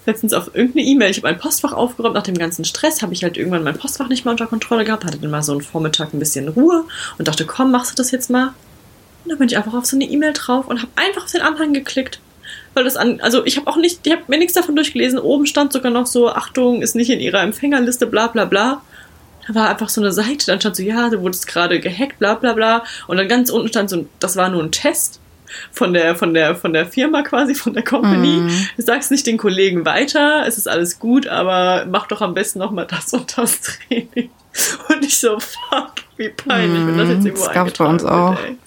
[0.05, 3.23] letztens auf irgendeine E-Mail, ich habe mein Postfach aufgeräumt, nach dem ganzen Stress habe ich
[3.23, 6.13] halt irgendwann mein Postfach nicht mehr unter Kontrolle gehabt, hatte dann mal so einen Vormittag
[6.13, 6.85] ein bisschen Ruhe
[7.17, 8.53] und dachte, komm, machst du das jetzt mal?
[9.23, 11.41] Und dann bin ich einfach auf so eine E-Mail drauf und habe einfach auf den
[11.41, 12.19] Anhang geklickt.
[12.73, 15.19] Weil das an, also ich habe auch nicht, ich habe mir nichts davon durchgelesen.
[15.19, 18.81] Oben stand sogar noch so, Achtung, ist nicht in ihrer Empfängerliste, bla bla bla.
[19.47, 22.33] Da war einfach so eine Seite, dann stand so, ja, du wurdest gerade gehackt, bla
[22.33, 22.83] bla bla.
[23.07, 25.19] Und dann ganz unten stand so, das war nur ein Test
[25.71, 28.41] von der, von der, von der Firma quasi, von der Company.
[28.41, 28.67] Mhm.
[28.77, 32.59] Du sagst nicht den Kollegen weiter, es ist alles gut, aber mach doch am besten
[32.59, 34.29] nochmal das und das Training.
[34.89, 38.03] Und ich so, fuck, wie peinlich, wenn das jetzt Mhm, irgendwo das gab's bei uns
[38.05, 38.37] auch.
[38.37, 38.57] wird.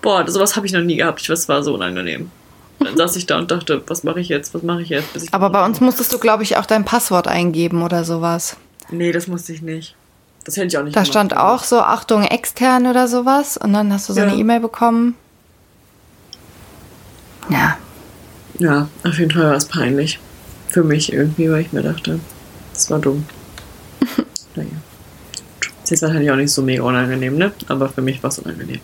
[0.00, 1.20] Boah, sowas habe ich noch nie gehabt.
[1.20, 2.30] Ich, das war so unangenehm.
[2.78, 5.16] Dann saß ich da und dachte, was mache ich jetzt, was mache ich jetzt?
[5.16, 8.56] Ich Aber bei uns musstest du, glaube ich, auch dein Passwort eingeben oder sowas.
[8.90, 9.96] Nee, das musste ich nicht.
[10.44, 11.12] Das hätte ich auch nicht Da gemacht.
[11.12, 13.56] stand auch so, Achtung, extern oder sowas.
[13.56, 14.26] Und dann hast du so Ja.
[14.28, 15.16] eine E-Mail bekommen.
[17.50, 17.76] Ja,
[18.58, 20.18] Ja, auf jeden Fall war es peinlich.
[20.68, 22.18] Für mich irgendwie, weil ich mir dachte,
[22.72, 23.26] das war dumm.
[24.54, 24.68] naja.
[25.82, 27.52] Ist jetzt wahrscheinlich auch nicht so mega unangenehm, ne?
[27.68, 28.80] Aber für mich war es unangenehm.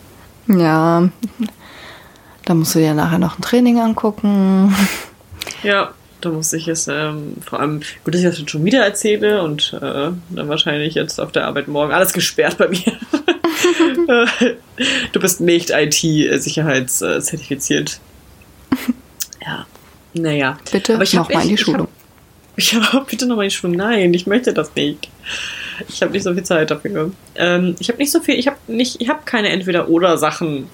[0.49, 1.09] ja.
[2.45, 4.75] Da musst du dir nachher noch ein Training angucken.
[5.63, 8.85] Ja, da musste ich es ähm, vor allem, gut, dass ich das jetzt schon wieder
[8.85, 12.83] erzähle und äh, dann wahrscheinlich jetzt auf der Arbeit morgen alles gesperrt bei mir.
[14.09, 14.27] Äh,
[15.13, 18.01] du bist nicht IT-sicherheitszertifiziert.
[19.49, 19.67] Ja,
[20.15, 20.59] naja.
[20.71, 21.83] Bitte Aber ich hab nochmal in die ich Schulung.
[21.83, 21.89] hab-
[22.57, 23.77] Ich habe bitte nochmal in die Schule.
[23.77, 25.09] Nein, ich möchte das nicht.
[25.89, 27.13] Ich habe nicht so viel Zeit dafür.
[27.37, 30.67] Ähm, ich habe nicht so viel, ich habe nicht, ich habe keine Entweder-Oder-Sachen.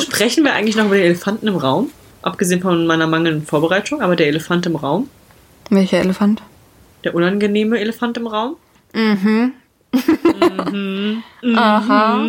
[0.00, 1.90] Sprechen wir eigentlich noch über den Elefanten im Raum?
[2.22, 5.08] Abgesehen von meiner mangelnden Vorbereitung, aber der Elefant im Raum,
[5.70, 6.42] Welcher Elefant?
[7.04, 8.56] der unangenehme Elefant im Raum.
[8.92, 9.52] Mhm.
[10.72, 11.22] Mhm.
[11.56, 12.26] Aha.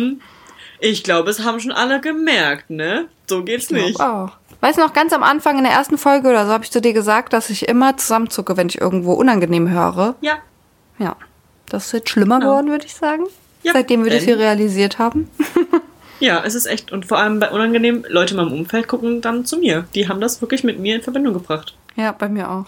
[0.80, 3.06] Ich glaube, es haben schon alle gemerkt, ne?
[3.28, 4.00] So geht's Ich nicht.
[4.00, 4.30] auch.
[4.60, 6.80] Weißt du noch, ganz am Anfang in der ersten Folge oder so habe ich zu
[6.80, 10.14] dir gesagt, dass ich immer zusammenzucke, wenn ich irgendwo unangenehm höre.
[10.20, 10.34] Ja.
[10.98, 11.16] Ja.
[11.68, 12.50] Das ist jetzt schlimmer Genau.
[12.52, 13.24] geworden, würde ich sagen.
[13.62, 15.28] Ja, Seitdem wir das denn- hier realisiert haben.
[16.20, 16.90] Ja, es ist echt.
[16.90, 19.86] Und vor allem bei unangenehm, Leute in meinem Umfeld gucken dann zu mir.
[19.94, 21.76] Die haben das wirklich mit mir in Verbindung gebracht.
[21.94, 22.64] Ja, bei mir auch.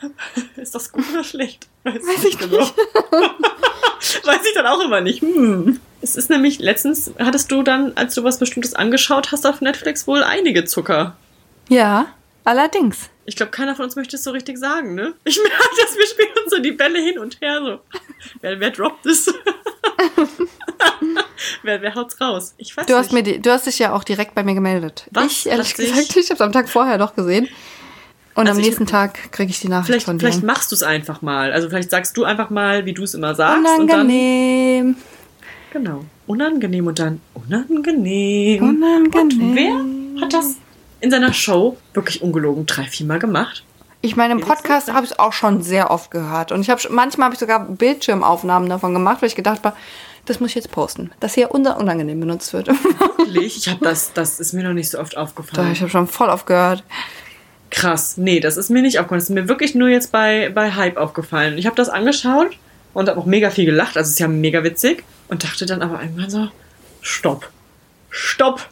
[0.56, 1.68] Ist das gut oder schlecht?
[1.84, 2.58] Weiß, Weiß ich genau.
[4.24, 5.22] Weiß ich dann auch immer nicht.
[5.22, 5.80] Hm.
[6.00, 10.06] Es ist nämlich, letztens hattest du dann, als du was Bestimmtes angeschaut hast auf Netflix,
[10.06, 11.16] wohl einige Zucker.
[11.68, 12.06] Ja,
[12.48, 13.10] Allerdings.
[13.26, 15.12] Ich glaube, keiner von uns möchte es so richtig sagen, ne?
[15.24, 17.98] Ich merke, dass wir spielen so die Bälle hin und her so.
[18.40, 19.30] wer, wer droppt es?
[21.62, 22.54] wer, wer haut's raus?
[22.56, 23.26] Ich weiß Du hast, nicht.
[23.26, 25.04] mir die, du hast dich ja auch direkt bei mir gemeldet.
[25.10, 25.26] Was?
[25.26, 27.50] Ich, ehrlich gesagt, ich habe es am Tag vorher noch gesehen.
[28.38, 30.26] Und Also am ich- nächsten Tag kriege ich die Nachricht Vielleicht, von dir.
[30.26, 31.52] vielleicht machst du es einfach mal.
[31.52, 33.58] Also vielleicht sagst du einfach mal, wie du es immer sagst.
[33.78, 34.94] Und Unangenehm.
[35.72, 36.04] dann, genau.
[36.26, 38.62] Unangenehm und dann unangenehm.
[38.62, 39.76] Unangenehm.
[39.76, 40.56] Und wer hat das
[41.00, 43.64] in seiner Show wirklich ungelogen drei, viermal gemacht?
[44.00, 46.52] Ich meine, im Podcast habe ich es auch schon sehr oft gehört.
[46.52, 49.76] Und ich habe manchmal habe ich sogar Bildschirmaufnahmen davon gemacht, weil ich gedacht habe,
[50.26, 52.68] das muss ich jetzt posten, dass hier unser unangenehm benutzt wird.
[52.68, 53.56] Wirklich?
[53.56, 55.72] Ich habe das, das ist mir noch nicht so oft Doch, aufgefallen.
[55.72, 56.84] ich habe schon voll oft gehört.
[57.78, 58.16] Krass.
[58.16, 59.20] Nee, das ist mir nicht aufgefallen.
[59.20, 61.58] Das ist mir wirklich nur jetzt bei, bei Hype aufgefallen.
[61.58, 62.56] Ich habe das angeschaut
[62.94, 63.96] und habe auch mega viel gelacht.
[63.96, 65.04] Also es ist ja mega witzig.
[65.28, 66.48] Und dachte dann aber irgendwann so,
[67.02, 67.48] stopp.
[68.10, 68.68] Stopp.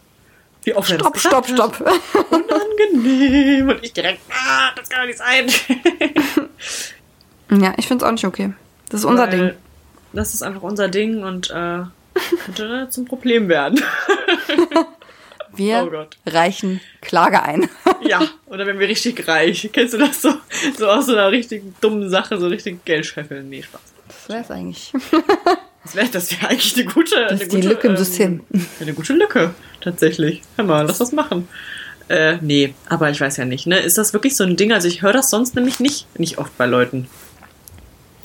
[0.65, 1.81] Wie oft das Stopp, stopp, stopp.
[2.31, 3.69] Unangenehm.
[3.69, 5.47] Und ich direkt, ah, das kann doch nicht sein.
[7.51, 8.53] Ja, ich finde es auch nicht okay.
[8.89, 9.53] Das ist unser Weil Ding.
[10.13, 11.83] Das ist einfach unser Ding und äh,
[12.45, 13.81] könnte zum Problem werden.
[15.57, 17.69] Wir Oh reichen Klage ein.
[18.03, 19.69] ja, oder wenn wir richtig reich.
[19.73, 20.35] Kennst du das so?
[20.79, 23.49] So aus so einer richtig dummen Sache, so richtig Geld scheffeln.
[23.49, 23.81] Nee, Spaß.
[24.09, 24.93] Das wäre es eigentlich.
[25.85, 27.15] Das wäre das wär eigentlich eine gute.
[27.15, 28.41] Das eine ist die gute, Lücke im ähm, System.
[28.81, 30.43] Eine gute Lücke, tatsächlich.
[30.57, 31.49] Hör mal, lass das machen.
[32.09, 33.79] Äh, nee, aber ich weiß ja nicht, ne?
[33.79, 34.73] Ist das wirklich so ein Ding?
[34.73, 37.09] Also ich höre das sonst nämlich nicht, nicht oft bei Leuten.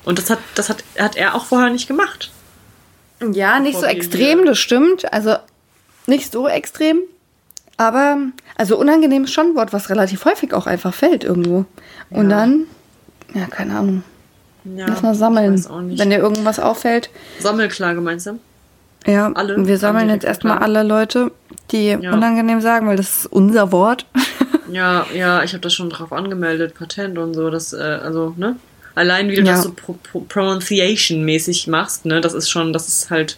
[0.04, 2.32] Und das hat, das hat, hat er auch vorher nicht gemacht.
[3.32, 5.12] Ja, nicht so Bevor wir extrem, das stimmt.
[5.14, 5.36] Also
[6.08, 7.02] nicht so extrem.
[7.82, 8.18] Aber,
[8.58, 11.66] also unangenehm ist schon ein Wort, was relativ häufig auch einfach fällt irgendwo.
[12.12, 12.38] Und Ja.
[12.38, 12.66] dann,
[13.34, 14.04] ja, keine Ahnung.
[14.64, 15.66] Ja, Lass mal sammeln.
[15.98, 17.10] Wenn dir irgendwas auffällt.
[17.40, 18.40] Sammelklage meinst du?
[19.08, 21.32] Ja, Alle wir sammeln jetzt erstmal alle Leute,
[21.72, 22.14] die Ja.
[22.14, 24.06] unangenehm sagen, weil das ist unser Wort.
[24.72, 28.56] Ja, ja, ich habe das schon drauf angemeldet, Patent und so, das, äh, also, ne?
[28.96, 29.52] Allein wie du Ja.
[29.54, 33.38] das so pro pro pronunciation-mäßig machst, ne, das ist schon, das ist halt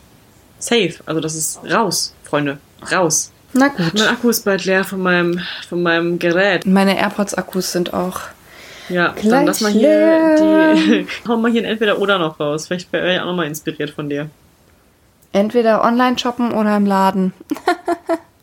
[0.60, 0.94] safe.
[1.08, 2.60] Also das ist raus, Freunde.
[2.92, 3.32] Raus.
[3.54, 3.94] Na gut.
[3.94, 6.66] Mein Akku ist bald leer von meinem, von meinem Gerät.
[6.66, 8.20] Meine AirPods-Akkus sind auch.
[8.90, 10.36] Ja, Gleich dann lass mal hier
[10.76, 11.08] die.
[11.28, 12.68] hau mal hier ein entweder oder noch raus.
[12.68, 14.30] Vielleicht wäre ich auch nochmal inspiriert von dir.
[15.32, 17.34] Entweder online shoppen oder im Laden.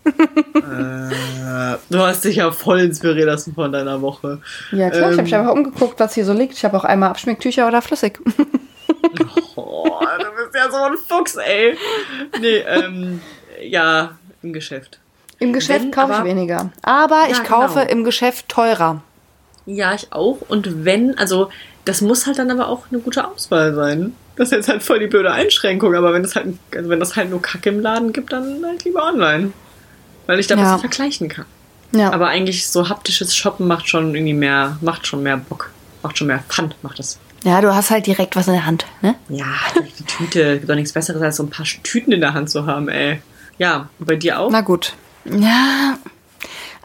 [0.04, 4.40] Äh, du hast dich ja voll inspirieren lassen von deiner Woche.
[4.72, 5.24] Ja, klar, ich habe Ähm.
[5.24, 6.54] mich einfach umgeguckt, was hier so liegt.
[6.54, 8.18] Ich habe auch einmal Abschminktücher oder flüssig.
[9.56, 11.76] Oh, du bist ja so ein Fuchs, ey.
[12.40, 13.20] Nee, ähm,
[13.62, 14.99] ja, im Geschäft.
[15.40, 16.70] Im Geschäft Wenn, kaufe ich aber- weniger.
[16.82, 17.90] Aber ich Ja, kaufe genau.
[17.90, 19.02] im Geschäft teurer.
[19.66, 20.38] Ja, ich auch.
[20.48, 21.50] Und wenn, also,
[21.84, 24.14] das muss halt dann aber auch eine gute Auswahl sein.
[24.36, 27.16] Das ist jetzt halt voll die blöde Einschränkung, aber wenn es halt, also wenn das
[27.16, 29.52] halt nur Kacke im Laden gibt, dann halt lieber online.
[30.26, 30.74] Weil ich da Ja.
[30.74, 31.44] was vergleichen kann.
[31.92, 32.12] Ja.
[32.12, 35.70] Aber eigentlich so haptisches Shoppen macht schon irgendwie mehr, macht schon mehr Bock.
[36.02, 37.18] Macht schon mehr Fun, macht das.
[37.44, 39.14] ja, du hast halt direkt was in der Hand, ne?
[39.28, 39.46] Ja,
[39.98, 40.58] die Tüte.
[40.58, 43.20] Gibt doch nichts Besseres, als so ein paar Tüten in der Hand zu haben, ey.
[43.58, 44.50] Ja, bei dir auch?
[44.50, 44.94] Na gut.
[45.24, 45.98] Ja,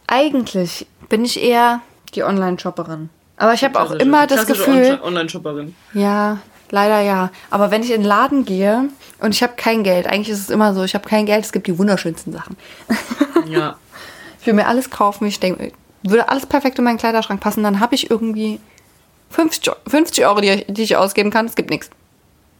[0.08, 1.82] eigentlich bin ich eher
[2.14, 3.10] die Online-Shopperin.
[3.38, 5.76] Aber ich habe auch immer das Gefühl, Onli- Online-Shopperin.
[5.94, 6.38] ja,
[6.72, 7.32] leider ja.
[7.50, 10.50] Aber wenn ich in den Laden gehe und ich habe kein Geld, eigentlich ist es
[10.50, 12.56] immer so, ich habe kein Geld, es gibt die wunderschönsten Sachen.
[13.48, 13.76] Ja.
[14.42, 15.72] Ich will mir alles kaufen, ich denke,
[16.02, 18.60] würde alles perfekt in meinen Kleiderschrank passen, dann habe ich irgendwie
[19.30, 21.46] 50, Eu- 50 Euro, die, ich- die ich ausgeben kann.
[21.46, 21.90] Es gibt nichts.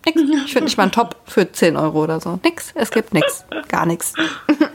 [0.06, 0.22] Nix.
[0.46, 2.40] Ich finde nicht mal einen Top für 10 Euro oder so.
[2.44, 2.72] Nix.
[2.76, 3.46] Es gibt nichts.
[3.70, 4.14] Gar nichts.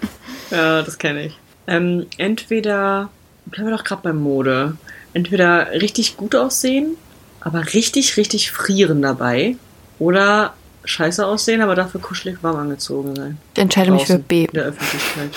[0.51, 1.39] Ja, das kenne ich.
[1.67, 3.11] Ähm, entweder,
[3.47, 4.77] bleiben wir doch gerade bei Mode.
[5.13, 6.97] Entweder richtig gut aussehen,
[7.41, 9.57] aber richtig, richtig frieren dabei.
[9.99, 13.39] Oder scheiße aussehen, aber dafür kuschelig warm angezogen sein.
[13.55, 14.45] Ich entscheide mich für Draußen, B.
[14.45, 15.31] In der Öffentlichkeit.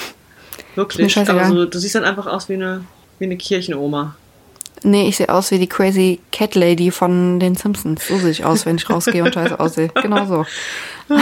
[0.76, 1.14] Wirklich.
[1.14, 1.46] scheißegal.
[1.46, 2.86] Aber so, du siehst dann einfach aus wie eine,
[3.20, 4.16] wie eine Kirchenoma.
[4.84, 8.08] Nee, ich sehe aus wie die Crazy Cat Lady von den Simpsons.
[8.08, 9.90] So sehe ich aus, wenn ich rausgehe und scheiße aussehe.
[10.02, 10.46] Genau so.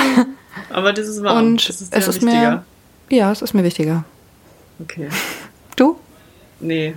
[0.70, 1.46] Aber das ist warm.
[1.46, 2.52] Und das ist es ist wichtiger.
[2.52, 2.66] mir.
[3.12, 4.04] Ja, es ist mir wichtiger.
[4.82, 5.08] Okay.
[5.78, 5.98] Du?
[6.60, 6.94] Nee.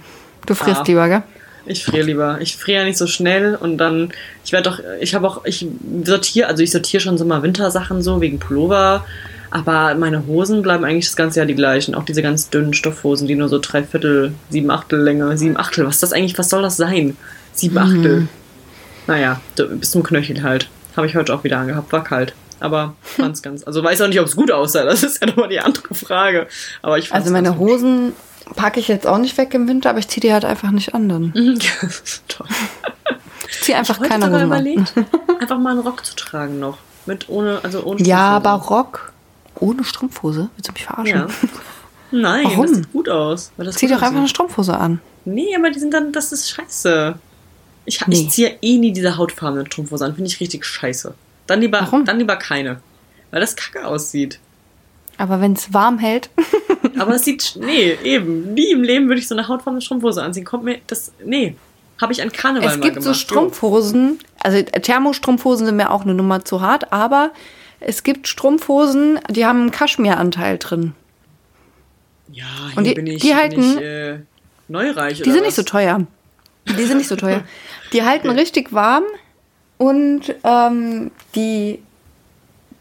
[0.47, 0.85] Du frisst Ah.
[0.87, 1.23] lieber, gell?
[1.65, 2.39] Ich friere lieber.
[2.41, 4.12] Ich friere ja nicht so schnell und dann,
[4.45, 5.67] ich werde doch, ich habe auch, ich
[6.05, 9.07] sortiere, also ich sortiere schon so mal Wintersachen so wegen Pullover,
[9.51, 11.95] aber meine Hosen bleiben eigentlich das ganze Jahr die gleichen.
[11.95, 15.87] Auch diese ganz dünnen Stoffhosen, die nur so drei Viertel, sieben Achtel Länge, sieben Achtel.
[15.87, 17.17] Was ist das eigentlich, was soll das sein?
[17.55, 18.29] Sieben Achtel.
[19.07, 20.69] Naja, d- bis zum Knöchel halt.
[20.97, 22.35] Habe ich heute auch wieder angehabt, war kalt.
[22.61, 25.49] Aber fand's ganz, also weiß auch nicht, ob es gut aussah, das ist ja nochmal
[25.49, 26.47] die andere Frage.
[26.83, 28.13] Aber ich Also meine ganz Hosen
[28.57, 30.95] packe ich jetzt auch nicht weg im Winter, aber ich ziehe die halt einfach nicht
[30.95, 31.33] an dann.
[31.35, 31.71] Ja,
[32.29, 32.47] toll.
[33.49, 34.47] Ich ziehe einfach Heute keine Hosen an.
[34.47, 34.93] überlegt,
[35.41, 36.79] einfach mal einen Rock zu tragen noch.
[37.07, 38.49] Mit ohne, also ohne Ja, Strumpfhose.
[38.49, 39.13] aber Rock
[39.61, 40.49] ohne Strumpfhose?
[40.57, 41.17] Willst du mich verarschen?
[41.19, 41.27] Ja.
[42.11, 42.67] Nein, Warum?
[42.67, 43.51] das sieht gut aus.
[43.73, 44.29] Zieh gut doch einfach eine.
[44.29, 45.01] Strumpfhose an.
[45.25, 47.15] Nee, aber die sind dann, das ist scheiße.
[47.87, 48.15] Ich, Nee.
[48.21, 51.15] ich ziehe eh nie diese hautfarbene Strumpfhose an, finde ich richtig scheiße.
[51.47, 52.05] Dann lieber, Warum?
[52.05, 52.80] dann lieber keine.
[53.30, 54.38] Weil das kacke aussieht.
[55.18, 56.30] Aber wenn es warm hält,
[56.99, 60.45] Aber es sieht, nee, eben, nie im Leben würde ich so eine hautfarbene Strumpfhose anziehen.
[60.45, 61.57] Kommt mir, das, nee.
[62.01, 63.03] Habe ich an Karneval es gibt gemacht.
[63.03, 67.30] so Strumpfhosen, also Thermostrumpfhosen sind mir auch eine Nummer zu hart, aber
[67.80, 70.92] es gibt Strumpfhosen, die haben einen Kaschmiranteil drin.
[72.32, 74.18] Ja, hier Und die- bin ich, die halten- bin ich äh,
[74.68, 75.47] neureich Die oder sind was?
[75.49, 76.07] nicht so teuer.
[76.68, 77.42] Die sind nicht so teuer.
[77.92, 79.05] Die halten richtig warm
[79.85, 81.78] und ähm, die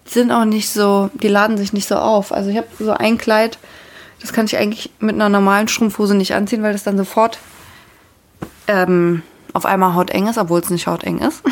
[0.06, 2.32] sind auch nicht so, die laden sich nicht so auf.
[2.32, 3.58] Also ich habe so ein Kleid,
[4.22, 7.40] das kann ich eigentlich mit einer normalen Strumpfhose nicht anziehen, weil das dann sofort
[8.68, 11.44] ähm, auf einmal hauteng ist, obwohl es nicht hauteng ist.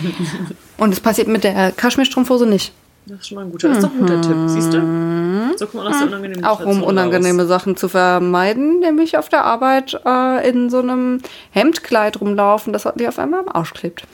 [0.78, 2.72] und das passiert mit der Kaschmirstrumpfhose nicht.
[3.04, 5.54] Das ist schon mal ein guter, das ist doch ein guter Tipp, siehst du?
[5.56, 6.46] So kommt man aus der unangenehmen Mhm.
[6.46, 7.48] Auch um unangenehme raus.
[7.48, 11.20] Sachen zu vermeiden, nämlich auf der Arbeit äh, in so einem
[11.50, 14.04] Hemdkleid rumlaufen, das dir auf einmal am Arsch klebt.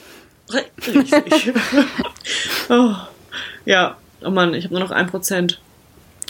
[0.52, 1.52] Richtig.
[2.68, 2.92] oh.
[3.64, 5.60] Ja, oh Mann, ich habe nur noch ein Prozent.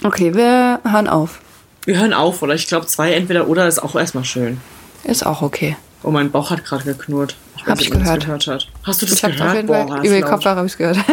[0.03, 1.41] Okay, wir hören auf.
[1.85, 2.55] Wir hören auf, oder?
[2.55, 4.59] Ich glaube, zwei entweder oder ist auch erstmal schön.
[5.03, 5.75] Ist auch okay.
[6.03, 7.35] Oh, mein Bauch hat gerade geknurrt.
[7.57, 8.25] Ich Hab ich ob man das gehört.
[8.25, 8.67] gehört hat.
[8.83, 9.41] Hast du das Ich gehört?
[9.41, 10.21] auf jeden Boah, Fall über die.
[10.21, 10.97] Kopfhörer habe ich gehört.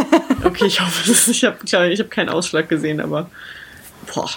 [0.44, 1.56] Okay, ich hoffe, das ich habe
[1.92, 3.30] ich hab keinen Ausschlag gesehen, aber.
[4.12, 4.28] Boah,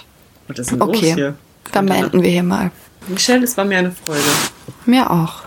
[0.46, 1.34] was ist denn los Okay, hier?
[1.72, 2.70] dann beenden wir hier mal.
[3.08, 4.20] Michelle, es war mir eine Freude.
[4.84, 5.42] Mir auch.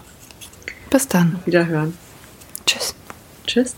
[0.90, 1.40] Bis dann.
[1.46, 1.98] Wiederhören.
[2.66, 2.94] Tschüss.
[3.50, 3.76] Tschüss.